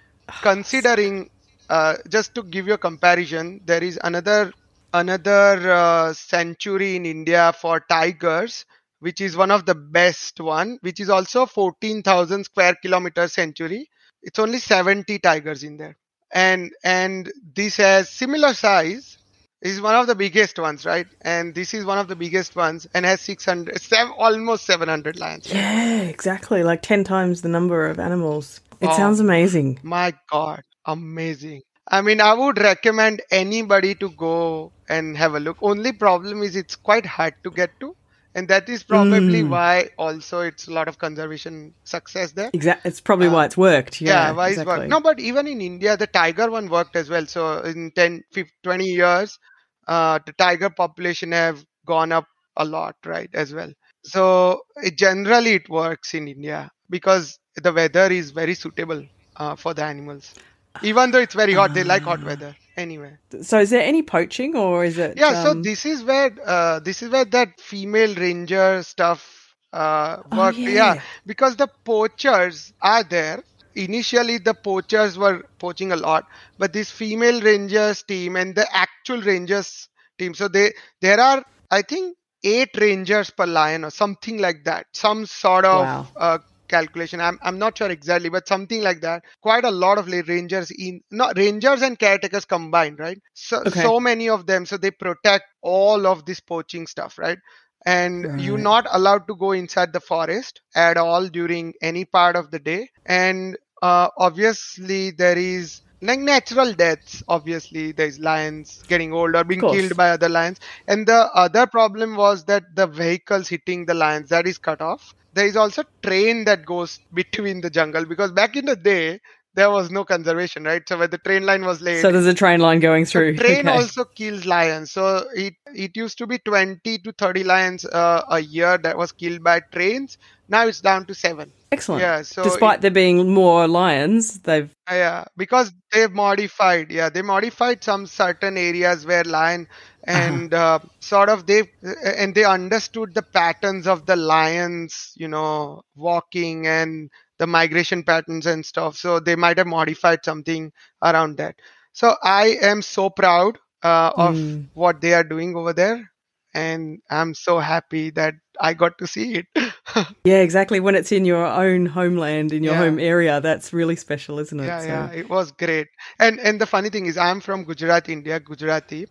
considering 0.42 1.30
uh, 1.70 1.96
just 2.10 2.34
to 2.34 2.44
give 2.44 2.66
you 2.68 2.74
a 2.74 2.78
comparison 2.78 3.62
there 3.66 3.84
is 3.84 4.00
another 4.04 4.52
another 4.94 5.72
uh, 5.72 6.14
sanctuary 6.14 6.96
in 6.96 7.06
india 7.06 7.54
for 7.54 7.80
tigers 7.82 8.66
which 9.00 9.22
is 9.22 9.38
one 9.38 9.52
of 9.52 9.66
the 9.66 9.76
best 9.76 10.40
one 10.40 10.78
which 10.82 11.00
is 11.00 11.10
also 11.10 11.46
14000 11.46 12.44
square 12.44 12.76
kilometer 12.82 13.28
sanctuary 13.28 13.88
it's 14.28 14.40
only 14.40 14.60
70 14.60 15.20
tigers 15.20 15.64
in 15.64 15.78
there. 15.78 15.98
And 16.34 16.74
and 16.84 17.32
this 17.56 17.78
has 17.78 18.10
similar 18.10 18.54
size 18.54 19.18
is 19.62 19.82
one 19.82 19.96
of 19.96 20.06
the 20.08 20.16
biggest 20.16 20.60
ones 20.60 20.86
right? 20.86 21.08
And 21.22 21.56
this 21.56 21.74
is 21.74 21.86
one 21.86 21.98
of 21.98 22.10
the 22.10 22.16
biggest 22.16 22.56
ones 22.56 22.86
and 22.94 23.06
has 23.06 23.22
600 23.22 23.82
seven, 23.82 24.14
almost 24.18 24.66
700 24.66 25.18
lions. 25.18 25.52
Yeah 25.52 26.02
exactly. 26.02 26.64
Like 26.64 26.82
10 26.82 27.06
times 27.06 27.42
the 27.42 27.50
number 27.50 27.88
of 27.88 28.00
animals. 28.00 28.60
It 28.82 28.90
oh, 28.90 28.98
sounds 28.98 29.20
amazing. 29.22 29.80
my 29.82 30.14
god. 30.30 30.64
Amazing. 30.86 31.62
I 31.90 32.02
mean 32.02 32.20
i 32.20 32.34
would 32.34 32.60
recommend 32.60 33.22
anybody 33.32 33.96
to 33.96 34.10
go 34.10 34.74
and 34.90 35.16
have 35.16 35.36
a 35.36 35.40
look. 35.40 35.58
Only 35.62 35.94
problem 35.94 36.44
is 36.44 36.58
it's 36.58 36.76
quite 36.76 37.06
hard 37.06 37.36
to 37.46 37.52
get 37.52 37.80
to 37.80 37.96
and 38.36 38.48
that 38.48 38.70
is 38.70 38.84
probably 38.84 39.44
mm. 39.44 39.50
why 39.50 39.90
also 39.98 40.42
it's 40.42 40.68
a 40.68 40.72
lot 40.72 40.88
of 40.88 40.98
conservation 40.98 41.74
success 41.84 42.32
there. 42.34 42.52
Exactly, 42.54 42.90
it's 42.90 43.02
probably 43.02 43.28
uh, 43.28 43.34
why 43.34 43.46
it's 43.46 43.58
worked. 43.58 44.02
Yeah, 44.02 44.10
yeah 44.10 44.32
why 44.32 44.50
exactly. 44.50 44.74
it's 44.74 44.80
worked. 44.80 44.90
No, 44.90 45.00
but 45.02 45.20
even 45.20 45.48
in 45.48 45.62
India, 45.62 45.98
the 45.98 46.08
tiger 46.08 46.50
one 46.52 46.70
worked 46.70 46.96
as 46.96 47.10
well. 47.10 47.26
So 47.26 47.60
in 47.62 47.92
10, 47.96 48.24
15, 48.34 48.52
20 48.64 48.86
years, 48.86 49.40
uh, 49.88 50.20
the 50.26 50.34
tiger 50.34 50.70
population 50.70 51.32
have 51.32 51.64
gone 51.86 52.12
up 52.12 52.28
a 52.58 52.66
lot, 52.66 52.96
right? 53.06 53.30
As 53.34 53.54
well. 53.54 53.72
So 54.04 54.62
it, 54.78 54.98
generally 54.98 55.54
it 55.54 55.70
works 55.70 56.14
in 56.14 56.28
India 56.28 56.70
because 56.90 57.40
the 57.56 57.74
weather 57.74 58.12
is 58.12 58.32
very 58.32 58.54
suitable 58.54 59.04
uh, 59.36 59.56
for 59.56 59.74
the 59.74 59.84
animals. 59.84 60.34
Even 60.84 61.12
though 61.12 61.20
it's 61.20 61.34
very 61.34 61.54
hot, 61.54 61.74
they 61.74 61.84
like 61.84 62.04
hot 62.04 62.24
weather 62.24 62.56
anyway. 62.76 63.18
So 63.42 63.60
is 63.60 63.72
there 63.72 63.82
any 63.82 64.04
poaching 64.04 64.56
or 64.56 64.86
is 64.86 64.98
it? 64.98 65.18
Yeah. 65.18 65.30
Um... 65.30 65.44
So 65.44 65.54
this 65.62 65.86
is 65.86 66.04
where 66.04 66.32
uh, 66.46 66.80
this 66.80 67.02
is 67.02 67.10
where 67.10 67.26
that 67.26 67.60
female 67.60 68.14
ranger 68.16 68.84
stuff 68.84 69.56
uh, 69.74 70.18
work. 70.32 70.56
Oh, 70.56 70.60
yeah. 70.60 70.96
yeah, 70.96 71.02
because 71.26 71.56
the 71.56 71.68
poachers 71.84 72.74
are 72.82 73.04
there 73.04 73.44
initially 73.78 74.40
the 74.40 74.54
poachers 74.54 75.18
were 75.18 75.46
poaching 75.60 75.92
a 75.92 75.96
lot 75.96 76.26
but 76.58 76.74
this 76.74 76.90
female 76.90 77.40
rangers 77.42 78.02
team 78.04 78.36
and 78.36 78.56
the 78.56 78.66
actual 78.76 79.22
rangers 79.22 79.88
team 80.18 80.34
so 80.34 80.48
they 80.48 80.74
there 81.00 81.20
are 81.20 81.44
i 81.70 81.82
think 81.82 82.18
eight 82.44 82.70
rangers 82.78 83.30
per 83.30 83.46
lion 83.46 83.86
or 83.86 83.92
something 83.92 84.40
like 84.40 84.64
that 84.64 84.88
some 84.94 85.26
sort 85.26 85.64
of 85.64 85.86
wow. 85.86 86.08
uh, 86.18 86.38
calculation. 86.68 87.22
I'm, 87.22 87.40
I'm 87.42 87.60
not 87.60 87.78
sure 87.78 87.90
exactly 87.90 88.30
but 88.30 88.48
something 88.48 88.82
like 88.82 89.02
that. 89.02 89.24
Quite 89.42 89.66
a 89.66 89.72
lot 89.72 89.98
of 89.98 90.08
rangers 90.08 90.72
in 90.72 91.02
not 91.12 91.38
rangers 91.38 91.82
and 91.82 91.98
caretakers 91.98 92.46
combined 92.46 93.00
right? 93.00 93.20
So 93.34 93.62
okay. 93.66 93.82
so 93.82 94.00
many 94.00 94.30
of 94.30 94.46
them 94.46 94.66
so 94.66 94.78
they 94.78 94.92
protect 94.92 95.46
all 95.62 96.08
of 96.08 96.26
this 96.26 96.40
poaching 96.40 96.88
stuff 96.88 97.18
right? 97.18 97.40
And 97.86 98.26
right. 98.26 98.40
you're 98.40 98.58
not 98.58 98.88
allowed 98.92 99.28
to 99.28 99.36
go 99.36 99.52
inside 99.52 99.94
the 99.94 100.00
forest 100.00 100.62
at 100.76 100.98
all 100.98 101.28
during 101.28 101.74
any 101.82 102.06
part 102.06 102.36
of 102.36 102.52
the 102.52 102.60
day. 102.60 102.90
And 103.06 103.58
uh, 103.82 104.10
obviously 104.18 105.12
there 105.12 105.38
is 105.38 105.82
like 106.02 106.20
natural 106.20 106.74
deaths 106.74 107.24
obviously. 107.28 107.92
There's 107.92 108.20
lions 108.20 108.84
getting 108.88 109.14
old 109.14 109.36
or 109.36 109.44
being 109.44 109.62
killed 109.62 109.96
by 109.96 110.10
other 110.12 110.30
lions. 110.30 110.60
And 110.88 111.08
the 111.08 111.30
other 111.34 111.68
problem 111.68 112.16
was 112.16 112.46
that 112.46 112.76
the 112.76 112.88
vehicles 112.88 113.48
hitting 113.48 113.86
the 113.86 113.94
lions 113.94 114.30
that 114.30 114.48
is 114.48 114.58
cut 114.58 114.82
off 114.82 115.16
there 115.38 115.46
is 115.46 115.56
also 115.56 115.84
train 116.04 116.46
that 116.46 116.66
goes 116.66 117.00
between 117.14 117.62
the 117.62 117.70
jungle 117.70 118.06
because 118.06 118.32
back 118.32 118.56
in 118.56 118.66
the 118.66 118.76
day 118.76 119.20
there 119.58 119.72
was 119.72 119.90
no 119.90 120.06
conservation, 120.06 120.66
right? 120.66 120.88
So 120.88 121.00
when 121.00 121.10
the 121.10 121.18
train 121.18 121.44
line 121.44 121.66
was 121.66 121.82
laid, 121.82 122.02
so 122.02 122.12
there's 122.12 122.28
a 122.28 122.34
train 122.34 122.60
line 122.60 122.80
going 122.80 123.06
through. 123.06 123.34
The 123.34 123.44
train 123.44 123.68
okay. 123.68 123.78
also 123.78 124.06
kills 124.06 124.46
lions. 124.46 124.92
So 124.92 125.28
it 125.34 125.56
it 125.74 125.98
used 125.98 126.20
to 126.20 126.28
be 126.28 126.38
20 126.38 127.00
to 127.00 127.12
30 127.12 127.44
lions 127.44 127.84
uh, 127.86 128.24
a 128.30 128.40
year 128.40 128.78
that 128.78 128.98
was 128.98 129.12
killed 129.12 129.44
by 129.44 129.62
trains. 129.72 130.20
Now 130.48 130.68
it's 130.68 130.80
down 130.80 131.06
to 131.08 131.16
seven. 131.16 131.52
Excellent. 131.72 132.02
Yeah. 132.02 132.22
So 132.22 132.44
despite 132.44 132.80
it, 132.80 132.82
there 132.84 132.92
being 132.92 133.34
more 133.34 133.68
lions, 133.68 134.40
they've 134.40 134.70
yeah 134.90 135.26
because 135.36 135.74
they've 135.92 136.12
modified. 136.12 136.92
Yeah, 136.92 137.10
they 137.10 137.24
modified 137.24 137.84
some 137.84 138.06
certain 138.06 138.58
areas 138.58 139.06
where 139.06 139.24
lion. 139.24 139.68
And 140.08 140.54
uh-huh. 140.54 140.80
uh, 140.84 140.88
sort 141.00 141.30
of 141.30 141.46
they 141.46 141.70
and 142.04 142.34
they 142.34 142.46
understood 142.46 143.14
the 143.14 143.22
patterns 143.22 143.88
of 143.88 144.06
the 144.06 144.16
lions, 144.16 145.12
you 145.16 145.28
know, 145.28 145.84
walking 145.96 146.66
and 146.66 147.12
the 147.38 147.48
migration 147.48 148.04
patterns 148.04 148.46
and 148.46 148.66
stuff. 148.66 148.96
So 148.96 149.20
they 149.20 149.36
might 149.36 149.58
have 149.58 149.68
modified 149.68 150.24
something 150.24 150.72
around 151.04 151.38
that. 151.38 151.56
So 151.94 152.16
I 152.24 152.58
am 152.62 152.82
so 152.82 153.10
proud 153.10 153.60
uh, 153.84 154.12
of 154.16 154.36
mm. 154.36 154.66
what 154.74 155.02
they 155.02 155.14
are 155.14 155.24
doing 155.24 155.56
over 155.56 155.74
there. 155.74 156.10
And 156.54 157.00
I'm 157.10 157.36
so 157.36 157.60
happy 157.60 158.10
that 158.12 158.34
I 158.60 158.74
got 158.74 158.98
to 159.00 159.08
see 159.08 159.36
it. 159.36 159.46
yeah, 160.24 160.38
exactly. 160.38 160.80
When 160.80 160.96
it's 160.96 161.12
in 161.12 161.26
your 161.26 161.46
own 161.46 161.86
homeland, 161.86 162.52
in 162.52 162.64
your 162.64 162.74
yeah. 162.74 162.80
home 162.80 163.00
area, 163.00 163.42
that's 163.42 163.74
really 163.74 163.96
special, 163.96 164.40
isn't 164.40 164.60
it? 164.60 164.66
Yeah, 164.66 164.80
so. 164.80 164.88
yeah, 164.88 165.12
it 165.12 165.30
was 165.30 165.52
great. 165.52 165.88
And 166.20 166.40
and 166.40 166.60
the 166.60 166.66
funny 166.66 166.90
thing 166.90 167.06
is, 167.06 167.18
I'm 167.18 167.42
from 167.42 167.64
Gujarat, 167.66 168.10
India, 168.10 168.40
Gujarati, 168.40 169.06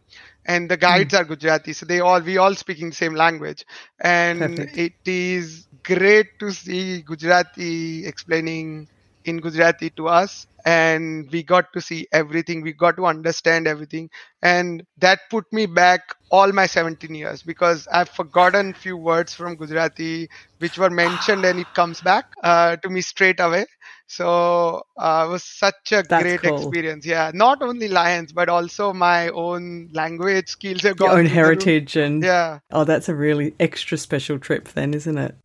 and 0.47 0.71
the 0.71 0.76
guides 0.76 1.12
mm. 1.15 1.21
are 1.21 1.25
Gujarati, 1.25 1.73
so 1.73 1.87
they 1.87 2.00
all 2.00 2.21
we 2.21 2.38
all 2.38 2.55
speaking 2.55 2.91
the 2.91 2.97
same 2.97 3.15
language, 3.15 3.65
and 4.00 4.41
Perfect. 4.41 4.79
it 4.87 4.95
is 5.07 5.67
great 5.83 6.38
to 6.41 6.53
see 6.53 7.03
Gujarati 7.03 8.07
explaining 8.07 8.88
in 9.26 9.38
Gujarati 9.38 9.90
to 9.90 10.09
us. 10.09 10.47
And 10.64 11.30
we 11.30 11.45
got 11.45 11.73
to 11.75 11.80
see 11.80 12.09
everything. 12.12 12.62
We 12.62 12.73
got 12.73 12.97
to 12.97 13.06
understand 13.06 13.68
everything. 13.68 14.11
And 14.42 14.85
that 14.99 15.21
put 15.30 15.45
me 15.52 15.66
back 15.66 16.00
all 16.30 16.50
my 16.52 16.66
17 16.66 17.14
years 17.14 17.42
because 17.42 17.87
I've 17.92 18.09
forgotten 18.09 18.75
few 18.75 18.97
words 18.97 19.33
from 19.33 19.54
Gujarati 19.54 20.28
which 20.59 20.78
were 20.78 20.90
mentioned 20.90 21.45
and 21.45 21.61
it 21.61 21.73
comes 21.75 22.00
back 22.00 22.25
uh, 22.42 22.76
to 22.76 22.88
me 22.88 23.00
straight 23.00 23.38
away. 23.40 23.66
So 24.08 24.82
uh, 24.97 25.26
it 25.28 25.30
was 25.30 25.45
such 25.45 25.93
a 25.93 26.02
That's 26.02 26.23
great 26.23 26.43
cool. 26.43 26.56
experience. 26.56 27.06
Yeah, 27.06 27.30
not 27.34 27.62
only 27.62 27.89
lions 27.89 28.32
but 28.32 28.49
also 28.49 28.93
my 28.93 29.28
own 29.28 29.91
language 29.93 30.49
skills. 30.49 30.82
Have 30.82 30.99
Your 30.99 31.10
own 31.10 31.26
heritage 31.26 31.97
and 31.97 32.23
yeah. 32.23 32.58
Oh, 32.71 32.84
that's 32.84 33.08
a 33.08 33.15
really 33.15 33.54
extra 33.60 33.99
special 33.99 34.39
trip 34.39 34.69
then, 34.69 34.95
isn't 34.95 35.19
it? 35.19 35.36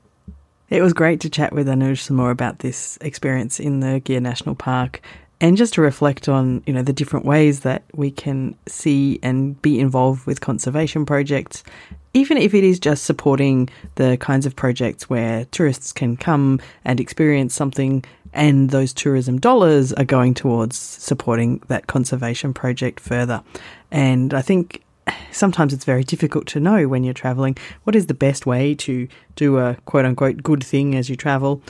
It 0.72 0.82
was 0.82 0.94
great 0.94 1.20
to 1.20 1.30
chat 1.30 1.52
with 1.52 1.68
Anuj 1.68 2.00
some 2.00 2.16
more 2.16 2.32
about 2.32 2.60
this 2.60 2.98
experience 3.02 3.60
in 3.60 3.82
the 3.82 4.00
Gir 4.00 4.22
National 4.22 4.56
Park 4.56 5.02
and 5.42 5.58
just 5.58 5.74
to 5.74 5.82
reflect 5.82 6.30
on, 6.30 6.64
you 6.66 6.72
know, 6.72 6.82
the 6.82 6.94
different 6.94 7.26
ways 7.26 7.60
that 7.62 7.84
we 7.94 8.10
can 8.10 8.56
see 8.70 9.20
and 9.22 9.62
be 9.62 9.82
involved 9.82 10.26
with 10.26 10.40
conservation 10.40 11.06
projects, 11.06 11.62
even 12.14 12.38
if 12.38 12.54
it 12.54 12.64
is 12.64 12.80
just 12.80 13.04
supporting 13.04 13.68
the 13.96 14.16
kinds 14.22 14.46
of 14.46 14.56
projects 14.56 15.10
where 15.10 15.44
tourists 15.46 15.92
can 15.92 16.16
come 16.16 16.62
and 16.86 17.02
experience 17.02 17.54
something 17.54 18.06
and 18.32 18.70
those 18.70 18.94
tourism 18.94 19.42
dollars 19.42 19.92
are 19.92 20.06
going 20.06 20.34
towards 20.34 20.78
supporting 20.78 21.62
that 21.68 21.88
conservation 21.88 22.54
project 22.54 23.02
further. 23.02 23.44
And 23.92 24.34
I 24.34 24.42
think 24.42 24.82
sometimes 25.32 25.74
it's 25.74 25.86
very 25.86 26.04
difficult 26.04 26.48
to 26.48 26.60
know 26.60 26.88
when 26.88 27.04
you're 27.04 27.14
traveling 27.14 27.58
what 27.84 27.96
is 27.96 28.08
the 28.08 28.14
best 28.14 28.46
way 28.46 28.76
to 28.76 29.08
do 29.36 29.58
a 29.58 29.76
quote 29.86 30.06
unquote 30.06 30.44
good 30.44 30.64
thing 30.64 30.96
as 30.96 31.10
you 31.10 31.16
travel. 31.16 31.62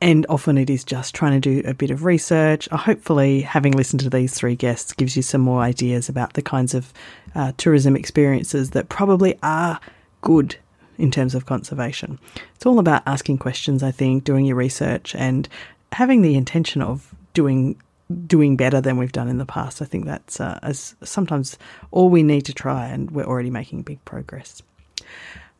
And 0.00 0.24
often 0.28 0.56
it 0.58 0.70
is 0.70 0.84
just 0.84 1.12
trying 1.14 1.40
to 1.40 1.40
do 1.40 1.68
a 1.68 1.74
bit 1.74 1.90
of 1.90 2.04
research. 2.04 2.68
Uh, 2.70 2.76
hopefully, 2.76 3.40
having 3.40 3.72
listened 3.72 4.00
to 4.00 4.10
these 4.10 4.32
three 4.32 4.54
guests 4.54 4.92
gives 4.92 5.16
you 5.16 5.22
some 5.22 5.40
more 5.40 5.60
ideas 5.60 6.08
about 6.08 6.34
the 6.34 6.42
kinds 6.42 6.72
of 6.72 6.92
uh, 7.34 7.50
tourism 7.56 7.96
experiences 7.96 8.70
that 8.70 8.88
probably 8.88 9.36
are 9.42 9.80
good 10.20 10.56
in 10.98 11.10
terms 11.10 11.34
of 11.34 11.46
conservation. 11.46 12.18
It's 12.54 12.64
all 12.66 12.78
about 12.78 13.02
asking 13.06 13.38
questions, 13.38 13.82
I 13.82 13.90
think, 13.90 14.22
doing 14.22 14.44
your 14.44 14.56
research, 14.56 15.16
and 15.16 15.48
having 15.92 16.22
the 16.22 16.36
intention 16.36 16.80
of 16.80 17.12
doing 17.34 17.80
doing 18.26 18.56
better 18.56 18.80
than 18.80 18.96
we've 18.96 19.12
done 19.12 19.28
in 19.28 19.38
the 19.38 19.46
past. 19.46 19.82
I 19.82 19.84
think 19.84 20.06
that's 20.06 20.40
uh, 20.40 20.58
as 20.62 20.94
sometimes 21.02 21.58
all 21.90 22.08
we 22.08 22.22
need 22.22 22.44
to 22.46 22.54
try, 22.54 22.86
and 22.86 23.10
we're 23.10 23.26
already 23.26 23.50
making 23.50 23.82
big 23.82 24.04
progress. 24.04 24.62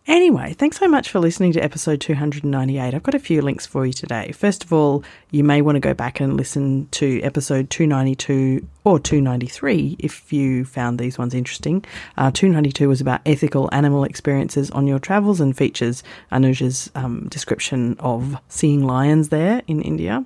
Anyway, 0.09 0.55
thanks 0.55 0.79
so 0.79 0.89
much 0.89 1.11
for 1.11 1.21
listening 1.21 1.53
to 1.53 1.61
episode 1.61 2.01
298. 2.01 2.95
I've 2.95 3.03
got 3.03 3.15
a 3.15 3.19
few 3.19 3.43
links 3.43 3.67
for 3.67 3.85
you 3.85 3.93
today. 3.93 4.33
First 4.33 4.65
of 4.65 4.73
all, 4.73 5.05
you 5.31 5.45
may 5.45 5.61
want 5.61 5.77
to 5.77 5.81
go 5.81 5.93
back 5.93 6.19
and 6.19 6.35
listen 6.35 6.89
to 6.93 7.21
episode 7.21 7.69
292 7.69 8.67
or 8.85 8.99
293 8.99 9.97
if 9.99 10.33
you 10.33 10.65
found 10.65 10.99
these 10.99 11.19
ones 11.19 11.35
interesting. 11.35 11.85
Uh, 12.17 12.31
292 12.31 12.89
was 12.89 13.03
about 13.03 13.21
ethical 13.27 13.69
animal 13.71 14.05
experiences 14.05 14.71
on 14.71 14.87
your 14.87 14.99
travels 14.99 15.43
and 15.43 15.55
features 15.55 16.03
Anuj's 16.33 16.91
um, 16.95 17.29
description 17.29 17.95
of 17.99 18.41
seeing 18.49 18.87
lions 18.87 19.29
there 19.29 19.61
in 19.67 19.83
India. 19.83 20.25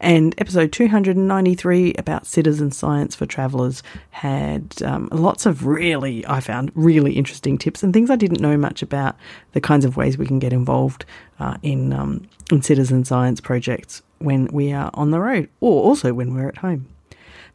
And 0.00 0.34
episode 0.38 0.72
293 0.72 1.94
about 1.94 2.26
citizen 2.26 2.70
science 2.70 3.14
for 3.14 3.26
travellers 3.26 3.82
had 4.10 4.80
um, 4.82 5.08
lots 5.10 5.46
of 5.46 5.66
really, 5.66 6.26
I 6.26 6.40
found, 6.40 6.70
really 6.74 7.14
interesting 7.14 7.58
tips 7.58 7.82
and 7.82 7.92
things 7.92 8.10
I 8.10 8.16
didn't 8.16 8.40
know 8.40 8.56
much 8.56 8.82
about 8.82 9.16
the 9.52 9.60
kinds 9.60 9.84
of 9.84 9.96
ways 9.96 10.16
we 10.16 10.26
can 10.26 10.38
get 10.38 10.52
involved 10.52 11.04
uh, 11.40 11.56
in, 11.62 11.92
um, 11.92 12.28
in 12.50 12.62
citizen 12.62 13.04
science 13.04 13.40
projects 13.40 14.02
when 14.18 14.46
we 14.46 14.72
are 14.72 14.90
on 14.94 15.10
the 15.10 15.20
road 15.20 15.48
or 15.60 15.82
also 15.82 16.12
when 16.12 16.34
we're 16.34 16.48
at 16.48 16.58
home. 16.58 16.86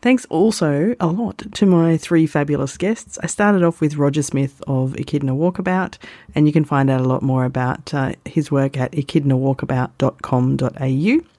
Thanks 0.04 0.26
also 0.26 0.94
a 1.00 1.08
lot 1.08 1.42
to 1.54 1.66
my 1.66 1.96
three 1.96 2.28
fabulous 2.28 2.76
guests. 2.76 3.18
I 3.24 3.28
started 3.28 3.64
off 3.64 3.80
with 3.80 3.96
Roger 3.96 4.22
Smith 4.22 4.62
of 4.68 5.00
Echidna 5.00 5.34
Walkabout, 5.34 5.98
and 6.36 6.46
you 6.46 6.52
can 6.52 6.66
find 6.66 6.90
out 6.90 7.00
a 7.00 7.08
lot 7.08 7.22
more 7.22 7.46
about 7.46 7.94
uh, 7.94 8.12
his 8.26 8.52
work 8.52 8.76
at 8.76 8.92
echidnawalkabout.com.au. 8.92 11.33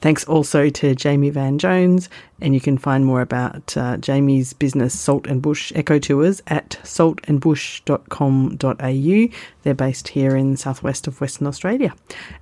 Thanks 0.00 0.24
also 0.24 0.70
to 0.70 0.94
Jamie 0.94 1.28
Van 1.30 1.58
Jones, 1.58 2.08
and 2.40 2.54
you 2.54 2.60
can 2.60 2.78
find 2.78 3.04
more 3.04 3.20
about 3.20 3.76
uh, 3.76 3.96
Jamie's 3.98 4.54
business 4.54 4.98
Salt 4.98 5.26
and 5.26 5.42
Bush 5.42 5.72
Eco 5.76 5.98
Tours 5.98 6.40
at 6.46 6.78
saltandbush.com.au. 6.82 9.36
They're 9.62 9.74
based 9.74 10.08
here 10.08 10.34
in 10.34 10.56
southwest 10.56 11.06
of 11.06 11.20
Western 11.20 11.46
Australia. 11.46 11.94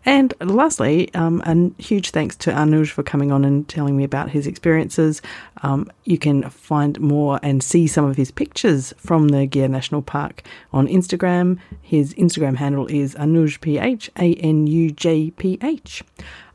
And 0.05 0.33
lastly, 0.41 1.13
um, 1.15 1.43
a 1.45 1.73
huge 1.83 2.11
thanks 2.11 2.37
to 2.37 2.53
Anuj 2.53 2.91
for 2.91 3.03
coming 3.03 3.33
on 3.33 3.45
and 3.45 3.69
telling 3.69 3.97
me 3.97 4.05
about 4.05 4.31
his 4.31 4.47
experiences. 4.47 5.21
Um, 5.63 5.91
you 6.05 6.19
can 6.19 6.49
find 6.49 7.01
more 7.01 7.41
and 7.43 7.61
see 7.63 7.89
some 7.89 8.05
of 8.05 8.17
his 8.17 8.31
pictures 8.31 8.95
from 8.99 9.29
the 9.29 9.47
Gir 9.47 9.67
National 9.67 10.03
Park 10.03 10.45
on 10.73 10.87
Instagram. 10.87 11.59
His 11.83 12.15
Instagram 12.15 12.57
handle 12.57 12.87
is 12.87 13.17
AnujPH, 13.17 14.11
A 14.17 14.35
N 14.35 14.69
U 14.69 14.93
J 14.93 15.33
P 15.33 15.59
H. 15.61 16.05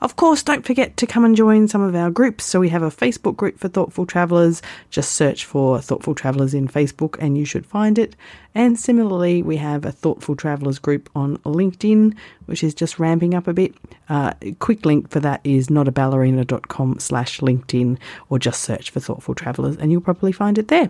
Of 0.04 0.18
course, 0.18 0.44
don't 0.44 0.66
forget 0.66 0.98
to 0.98 1.08
come 1.08 1.24
and 1.24 1.34
join 1.34 1.70
some 1.70 1.82
of 1.82 1.96
our 1.96 2.12
groups. 2.12 2.44
So 2.44 2.60
we 2.60 2.68
have 2.68 2.84
a 2.84 2.92
Facebook 2.92 3.38
group 3.38 3.58
for 3.58 3.70
Thoughtful 3.70 4.06
Travellers. 4.06 4.62
Just 4.90 5.14
search 5.14 5.46
for 5.46 5.80
Thoughtful 5.80 6.14
Travellers 6.14 6.54
in 6.54 6.68
Facebook 6.68 7.16
and 7.22 7.38
you 7.38 7.46
should 7.46 7.66
find 7.66 7.98
it. 7.98 8.18
And 8.56 8.80
similarly, 8.80 9.42
we 9.42 9.58
have 9.58 9.86
a 9.86 9.92
Thoughtful 9.92 10.36
Travellers 10.36 10.80
group 10.80 11.10
on 11.16 11.38
LinkedIn, 11.38 12.16
which 12.46 12.64
is 12.64 12.74
just 12.74 13.00
ramping 13.00 13.34
up 13.34 13.48
a 13.48 13.54
bit. 13.54 13.76
Uh, 14.10 14.34
quick 14.60 14.86
link 14.86 15.10
for 15.10 15.20
that 15.22 15.42
is 15.44 15.68
notaballerina.com 15.68 17.00
slash 17.00 17.40
LinkedIn 17.40 17.98
or 18.30 18.38
just 18.38 18.62
search 18.62 18.92
for 18.92 19.00
Thoughtful 19.00 19.34
Travellers 19.34 19.78
and 19.78 19.92
you'll 19.92 20.02
probably 20.02 20.32
find 20.32 20.58
it 20.58 20.68
there. 20.68 20.90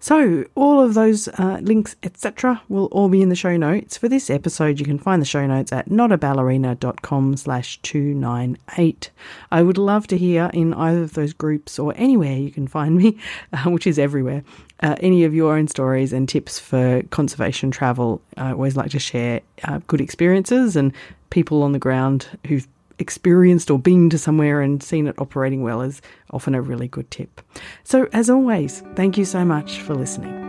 So 0.00 0.44
all 0.54 0.80
of 0.80 0.94
those 0.94 1.28
uh, 1.28 1.58
links, 1.62 1.96
etc., 2.02 2.62
will 2.68 2.86
all 2.86 3.08
be 3.08 3.22
in 3.22 3.28
the 3.28 3.36
show 3.36 3.56
notes. 3.56 3.96
For 3.96 4.08
this 4.08 4.28
episode, 4.28 4.80
you 4.80 4.86
can 4.86 4.98
find 4.98 5.22
the 5.22 5.26
show 5.26 5.46
notes 5.46 5.72
at 5.72 5.88
notaballerina.com 5.88 7.36
slash 7.36 7.78
298. 7.82 9.10
I 9.50 9.62
would 9.62 9.78
love 9.78 10.06
to 10.08 10.18
hear 10.18 10.50
in 10.52 10.74
either 10.74 11.02
of 11.02 11.14
those 11.14 11.32
groups 11.32 11.78
or 11.78 11.94
anywhere 11.96 12.36
you 12.36 12.50
can 12.50 12.66
find 12.66 12.96
me, 12.96 13.18
uh, 13.52 13.70
which 13.70 13.86
is 13.86 13.98
everywhere, 13.98 14.42
uh, 14.82 14.96
any 15.00 15.24
of 15.24 15.34
your 15.34 15.56
own 15.56 15.68
stories 15.68 16.12
and 16.12 16.28
tips 16.28 16.58
for 16.58 17.02
conservation 17.10 17.70
travel. 17.70 18.20
I 18.36 18.52
always 18.52 18.76
like 18.76 18.90
to 18.90 18.98
share 18.98 19.40
uh, 19.64 19.80
good 19.86 20.00
experiences 20.00 20.76
and 20.76 20.92
people 21.30 21.62
on 21.62 21.72
the 21.72 21.78
ground 21.78 22.28
who've 22.46 22.66
experienced 22.98 23.70
or 23.70 23.78
been 23.78 24.10
to 24.10 24.18
somewhere 24.18 24.60
and 24.60 24.82
seen 24.82 25.06
it 25.06 25.18
operating 25.18 25.62
well 25.62 25.82
is 25.82 26.02
often 26.32 26.54
a 26.54 26.62
really 26.62 26.88
good 26.88 27.10
tip. 27.10 27.40
So, 27.84 28.08
as 28.12 28.28
always, 28.28 28.82
thank 28.94 29.16
you 29.16 29.24
so 29.24 29.44
much 29.44 29.80
for 29.80 29.94
listening. 29.94 30.46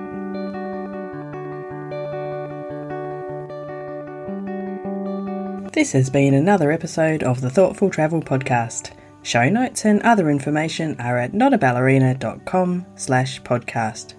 This 5.71 5.91
has 5.93 6.09
been 6.09 6.33
another 6.33 6.71
episode 6.71 7.23
of 7.23 7.41
the 7.41 7.49
Thoughtful 7.49 7.89
Travel 7.89 8.21
Podcast. 8.21 8.91
Show 9.21 9.49
notes 9.49 9.85
and 9.85 10.01
other 10.01 10.29
information 10.29 10.99
are 10.99 11.17
at 11.17 11.33
notaballerina.com 11.33 12.85
slash 12.95 13.41
podcast. 13.43 14.18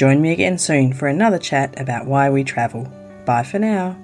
Join 0.00 0.22
me 0.22 0.32
again 0.32 0.56
soon 0.56 0.94
for 0.94 1.08
another 1.08 1.36
chat 1.36 1.78
about 1.78 2.06
why 2.06 2.30
we 2.30 2.42
travel. 2.42 2.90
Bye 3.26 3.42
for 3.42 3.58
now. 3.58 3.98